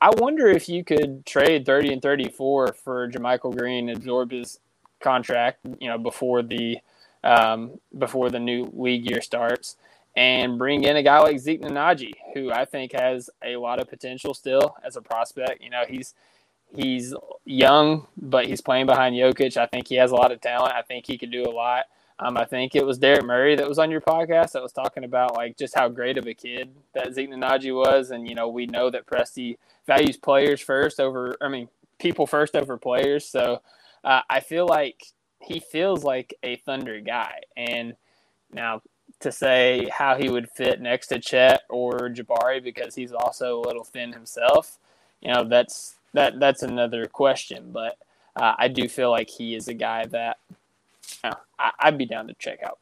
I 0.00 0.10
wonder 0.16 0.48
if 0.48 0.68
you 0.68 0.82
could 0.82 1.24
trade 1.24 1.64
30 1.64 1.92
and 1.92 2.02
34 2.02 2.72
for 2.72 3.08
JaMychal 3.08 3.56
Green, 3.56 3.90
absorb 3.90 4.32
his 4.32 4.58
contract, 5.00 5.60
you 5.78 5.88
know, 5.88 5.98
before 5.98 6.42
the 6.42 6.78
um, 7.22 7.78
before 7.96 8.30
the 8.30 8.40
new 8.40 8.68
league 8.74 9.08
year 9.08 9.20
starts, 9.20 9.76
and 10.16 10.58
bring 10.58 10.82
in 10.82 10.96
a 10.96 11.04
guy 11.04 11.20
like 11.20 11.38
Zeke 11.38 11.62
Nnaji, 11.62 12.10
who 12.34 12.50
I 12.50 12.64
think 12.64 12.90
has 12.98 13.30
a 13.44 13.54
lot 13.54 13.78
of 13.78 13.88
potential 13.88 14.34
still 14.34 14.74
as 14.82 14.96
a 14.96 15.00
prospect. 15.00 15.62
You 15.62 15.70
know, 15.70 15.84
he's 15.88 16.14
He's 16.74 17.14
young, 17.44 18.06
but 18.16 18.46
he's 18.46 18.60
playing 18.60 18.86
behind 18.86 19.14
Jokic. 19.14 19.56
I 19.56 19.66
think 19.66 19.88
he 19.88 19.96
has 19.96 20.10
a 20.10 20.16
lot 20.16 20.32
of 20.32 20.40
talent. 20.40 20.72
I 20.74 20.82
think 20.82 21.06
he 21.06 21.18
could 21.18 21.30
do 21.30 21.44
a 21.44 21.52
lot. 21.52 21.84
Um, 22.18 22.36
I 22.36 22.44
think 22.44 22.76
it 22.76 22.86
was 22.86 22.98
Derek 22.98 23.24
Murray 23.24 23.56
that 23.56 23.68
was 23.68 23.78
on 23.78 23.90
your 23.90 24.00
podcast 24.00 24.52
that 24.52 24.62
was 24.62 24.72
talking 24.72 25.04
about 25.04 25.34
like 25.34 25.56
just 25.56 25.74
how 25.74 25.88
great 25.88 26.16
of 26.18 26.26
a 26.26 26.34
kid 26.34 26.70
that 26.94 27.14
Zeke 27.14 27.30
Nnaji 27.30 27.74
was, 27.74 28.10
and 28.10 28.28
you 28.28 28.34
know 28.34 28.48
we 28.48 28.66
know 28.66 28.90
that 28.90 29.06
Presti 29.06 29.56
values 29.86 30.16
players 30.16 30.60
first 30.60 31.00
over, 31.00 31.36
I 31.40 31.48
mean 31.48 31.68
people 31.98 32.26
first 32.26 32.54
over 32.54 32.76
players. 32.78 33.26
So 33.26 33.62
uh, 34.04 34.20
I 34.30 34.40
feel 34.40 34.66
like 34.66 35.04
he 35.40 35.58
feels 35.58 36.04
like 36.04 36.34
a 36.42 36.56
Thunder 36.56 37.00
guy, 37.00 37.40
and 37.56 37.94
now 38.52 38.82
to 39.20 39.32
say 39.32 39.88
how 39.92 40.16
he 40.16 40.28
would 40.28 40.48
fit 40.48 40.80
next 40.80 41.08
to 41.08 41.18
Chet 41.18 41.62
or 41.68 42.08
Jabari 42.08 42.62
because 42.62 42.94
he's 42.94 43.12
also 43.12 43.60
a 43.60 43.66
little 43.66 43.84
thin 43.84 44.12
himself, 44.12 44.78
you 45.20 45.32
know 45.32 45.44
that's 45.44 45.96
that 46.14 46.38
that's 46.40 46.62
another 46.62 47.06
question. 47.06 47.70
But 47.72 47.96
uh, 48.36 48.54
I 48.58 48.68
do 48.68 48.88
feel 48.88 49.10
like 49.10 49.28
he 49.28 49.54
is 49.54 49.68
a 49.68 49.74
guy 49.74 50.06
that 50.06 50.38
know, 51.24 51.32
I, 51.58 51.90
would 51.90 51.98
be 51.98 52.06
down 52.06 52.28
to 52.28 52.34
check 52.34 52.62
out. 52.62 52.78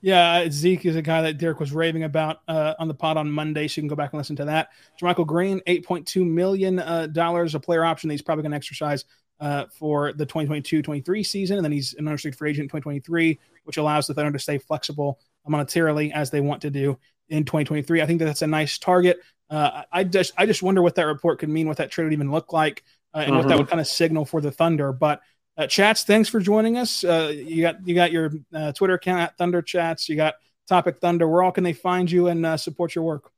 Yeah, 0.00 0.48
Zeke 0.50 0.86
is 0.86 0.96
a 0.96 1.02
guy 1.02 1.22
that 1.22 1.38
Derek 1.38 1.60
was 1.60 1.72
raving 1.72 2.04
about 2.04 2.40
uh, 2.46 2.74
on 2.78 2.88
the 2.88 2.94
pod 2.94 3.16
on 3.16 3.30
Monday, 3.30 3.66
so 3.66 3.78
you 3.78 3.82
can 3.82 3.88
go 3.88 3.96
back 3.96 4.12
and 4.12 4.18
listen 4.18 4.36
to 4.36 4.44
that. 4.46 4.70
JaMychal 5.00 5.26
Green, 5.26 5.60
eight 5.66 5.84
point 5.84 6.06
two 6.06 6.24
million 6.24 6.78
uh, 6.78 7.06
dollars 7.06 7.54
a 7.54 7.60
player 7.60 7.84
option 7.84 8.08
that 8.08 8.14
he's 8.14 8.22
probably 8.22 8.42
going 8.42 8.52
to 8.52 8.56
exercise 8.56 9.04
uh, 9.40 9.66
for 9.72 10.12
the 10.12 10.26
2022-23 10.26 11.26
season, 11.26 11.56
and 11.58 11.64
then 11.64 11.72
he's 11.72 11.94
an 11.94 12.06
unrestricted 12.06 12.38
free 12.38 12.50
agent 12.50 12.64
in 12.64 12.68
2023, 12.68 13.38
which 13.64 13.76
allows 13.76 14.06
the 14.06 14.14
Thunder 14.14 14.32
to 14.32 14.38
stay 14.38 14.58
flexible 14.58 15.18
monetarily 15.48 16.12
as 16.12 16.30
they 16.30 16.40
want 16.40 16.62
to 16.62 16.70
do 16.70 16.98
in 17.28 17.44
2023. 17.44 18.02
I 18.02 18.06
think 18.06 18.18
that 18.18 18.24
that's 18.24 18.42
a 18.42 18.46
nice 18.46 18.78
target. 18.78 19.18
Uh, 19.50 19.82
I 19.90 20.04
just 20.04 20.32
I 20.36 20.46
just 20.46 20.62
wonder 20.62 20.82
what 20.82 20.94
that 20.96 21.06
report 21.06 21.38
could 21.38 21.48
mean, 21.48 21.68
what 21.68 21.78
that 21.78 21.90
trade 21.90 22.04
would 22.04 22.12
even 22.12 22.30
look 22.30 22.52
like, 22.52 22.84
uh, 23.14 23.18
and 23.18 23.28
mm-hmm. 23.28 23.36
what 23.36 23.42
that 23.42 23.54
mm-hmm. 23.54 23.58
would 23.60 23.68
kind 23.68 23.80
of 23.80 23.86
signal 23.86 24.24
for 24.24 24.40
the 24.40 24.50
Thunder. 24.50 24.92
But 24.92 25.20
uh, 25.56 25.66
chats, 25.66 26.04
thanks 26.04 26.28
for 26.28 26.40
joining 26.40 26.76
us. 26.76 27.02
Uh, 27.02 27.32
you 27.34 27.62
got 27.62 27.86
you 27.86 27.94
got 27.94 28.12
your 28.12 28.32
uh, 28.54 28.72
Twitter 28.72 28.94
account 28.94 29.20
at 29.20 29.38
Thunder 29.38 29.62
Chats. 29.62 30.08
You 30.08 30.16
got 30.16 30.34
Topic 30.66 30.98
Thunder. 30.98 31.26
Where 31.26 31.42
all 31.42 31.52
can 31.52 31.64
they 31.64 31.72
find 31.72 32.10
you 32.10 32.28
and 32.28 32.44
uh, 32.44 32.56
support 32.56 32.94
your 32.94 33.04
work? 33.04 33.32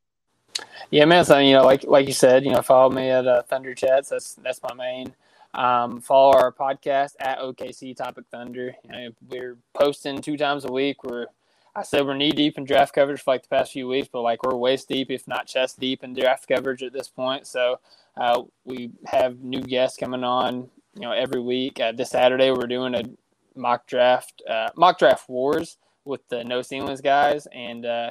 Yeah, 0.91 1.05
man. 1.05 1.25
So 1.25 1.39
you 1.39 1.53
know, 1.53 1.65
like 1.65 1.85
like 1.85 2.07
you 2.07 2.13
said, 2.13 2.45
you 2.45 2.51
know, 2.51 2.63
follow 2.63 2.91
me 2.91 3.09
at 3.09 3.49
Thunder 3.49 3.75
Chats. 3.75 4.09
That's 4.09 4.35
that's 4.35 4.61
my 4.63 4.75
main. 4.75 5.15
Um, 5.53 6.01
follow 6.01 6.37
our 6.37 6.53
podcast 6.53 7.15
at 7.19 7.39
OKC 7.39 7.97
Topic 7.97 8.25
Thunder. 8.31 8.75
You 8.85 8.91
know, 8.91 9.09
we're 9.29 9.57
posting 9.75 10.21
two 10.21 10.37
times 10.37 10.65
a 10.65 10.73
week. 10.73 11.03
We're 11.03 11.27
I 11.75 11.83
said 11.83 12.05
we're 12.05 12.15
knee 12.15 12.33
deep 12.33 12.59
in 12.59 12.65
draft 12.65 12.95
coverage 12.95 13.21
for 13.21 13.33
like 13.33 13.43
the 13.43 13.49
past 13.49 13.73
few 13.73 13.87
weeks, 13.87 14.09
but 14.13 14.23
like 14.23 14.43
we're 14.43 14.57
waist 14.57 14.89
deep, 14.89 15.11
if 15.11 15.29
not 15.29 15.47
chest 15.47 15.79
deep, 15.79 16.03
in 16.03 16.15
draft 16.15 16.49
coverage 16.49 16.83
at 16.83 16.93
this 16.93 17.09
point. 17.09 17.47
So 17.47 17.79
uh, 18.17 18.43
we 18.65 18.91
have 19.07 19.41
new 19.41 19.61
guests 19.61 19.97
coming 19.97 20.25
on, 20.25 20.69
you 20.95 21.03
know, 21.03 21.13
every 21.13 21.41
week. 21.41 21.79
Uh, 21.79 21.93
this 21.93 22.11
Saturday 22.11 22.51
we're 22.51 22.67
doing 22.67 22.95
a 22.95 23.05
mock 23.55 23.87
draft, 23.87 24.43
uh, 24.49 24.71
mock 24.77 24.99
draft 24.99 25.29
wars 25.29 25.79
with 26.05 26.27
the 26.29 26.43
no 26.43 26.61
ceilings 26.63 27.01
guys, 27.01 27.47
and 27.53 27.87
uh, 27.87 28.11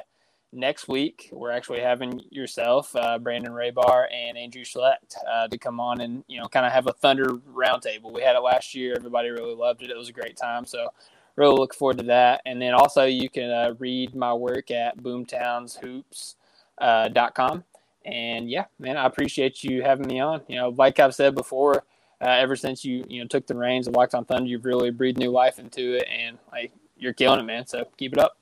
next 0.53 0.87
week 0.87 1.29
we're 1.33 1.51
actually 1.51 1.81
having 1.81 2.21
yourself, 2.29 2.95
uh, 2.95 3.19
Brandon 3.19 3.51
Raybar, 3.51 4.05
and 4.13 4.37
Andrew 4.37 4.63
Schlecht 4.63 5.15
uh, 5.29 5.49
to 5.49 5.57
come 5.57 5.81
on 5.81 5.99
and 5.99 6.23
you 6.27 6.39
know 6.39 6.47
kind 6.47 6.65
of 6.65 6.71
have 6.71 6.87
a 6.87 6.93
Thunder 6.93 7.25
roundtable. 7.53 8.13
We 8.13 8.21
had 8.21 8.37
it 8.37 8.41
last 8.41 8.73
year; 8.73 8.93
everybody 8.95 9.29
really 9.29 9.55
loved 9.55 9.81
it. 9.81 9.89
It 9.89 9.97
was 9.97 10.07
a 10.07 10.13
great 10.13 10.37
time. 10.37 10.65
So 10.65 10.93
really 11.35 11.55
look 11.55 11.73
forward 11.73 11.97
to 11.99 12.05
that. 12.05 12.41
And 12.45 12.61
then 12.61 12.73
also 12.73 13.05
you 13.05 13.29
can 13.29 13.49
uh, 13.49 13.73
read 13.79 14.15
my 14.15 14.33
work 14.33 14.71
at 14.71 14.97
boomtownshoops.com. 14.97 17.57
Uh, 17.57 17.61
and 18.05 18.49
yeah, 18.49 18.65
man, 18.79 18.97
I 18.97 19.05
appreciate 19.05 19.63
you 19.63 19.83
having 19.83 20.07
me 20.07 20.19
on. 20.19 20.41
You 20.47 20.55
know, 20.55 20.69
like 20.69 20.99
I've 20.99 21.15
said 21.15 21.35
before, 21.35 21.83
uh, 22.21 22.29
ever 22.29 22.55
since 22.55 22.83
you 22.83 23.05
you 23.07 23.21
know 23.21 23.27
took 23.27 23.47
the 23.47 23.55
reins 23.55 23.87
of 23.87 23.95
Locked 23.95 24.15
On 24.15 24.25
Thunder, 24.25 24.49
you've 24.49 24.65
really 24.65 24.91
breathed 24.91 25.17
new 25.17 25.31
life 25.31 25.59
into 25.59 25.95
it, 25.95 26.07
and 26.09 26.37
like 26.51 26.71
you're 26.97 27.13
killing 27.13 27.39
it, 27.39 27.43
man. 27.43 27.67
So 27.67 27.85
keep 27.97 28.13
it 28.13 28.19
up. 28.19 28.37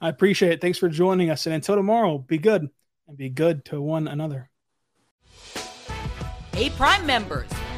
I 0.00 0.08
appreciate 0.08 0.52
it. 0.52 0.60
Thanks 0.60 0.78
for 0.78 0.88
joining 0.88 1.30
us, 1.30 1.46
and 1.46 1.54
until 1.54 1.74
tomorrow, 1.74 2.18
be 2.18 2.38
good 2.38 2.70
and 3.08 3.16
be 3.16 3.28
good 3.28 3.64
to 3.66 3.80
one 3.80 4.08
another. 4.08 4.50
Hey, 6.52 6.70
Prime 6.70 7.06
members 7.06 7.50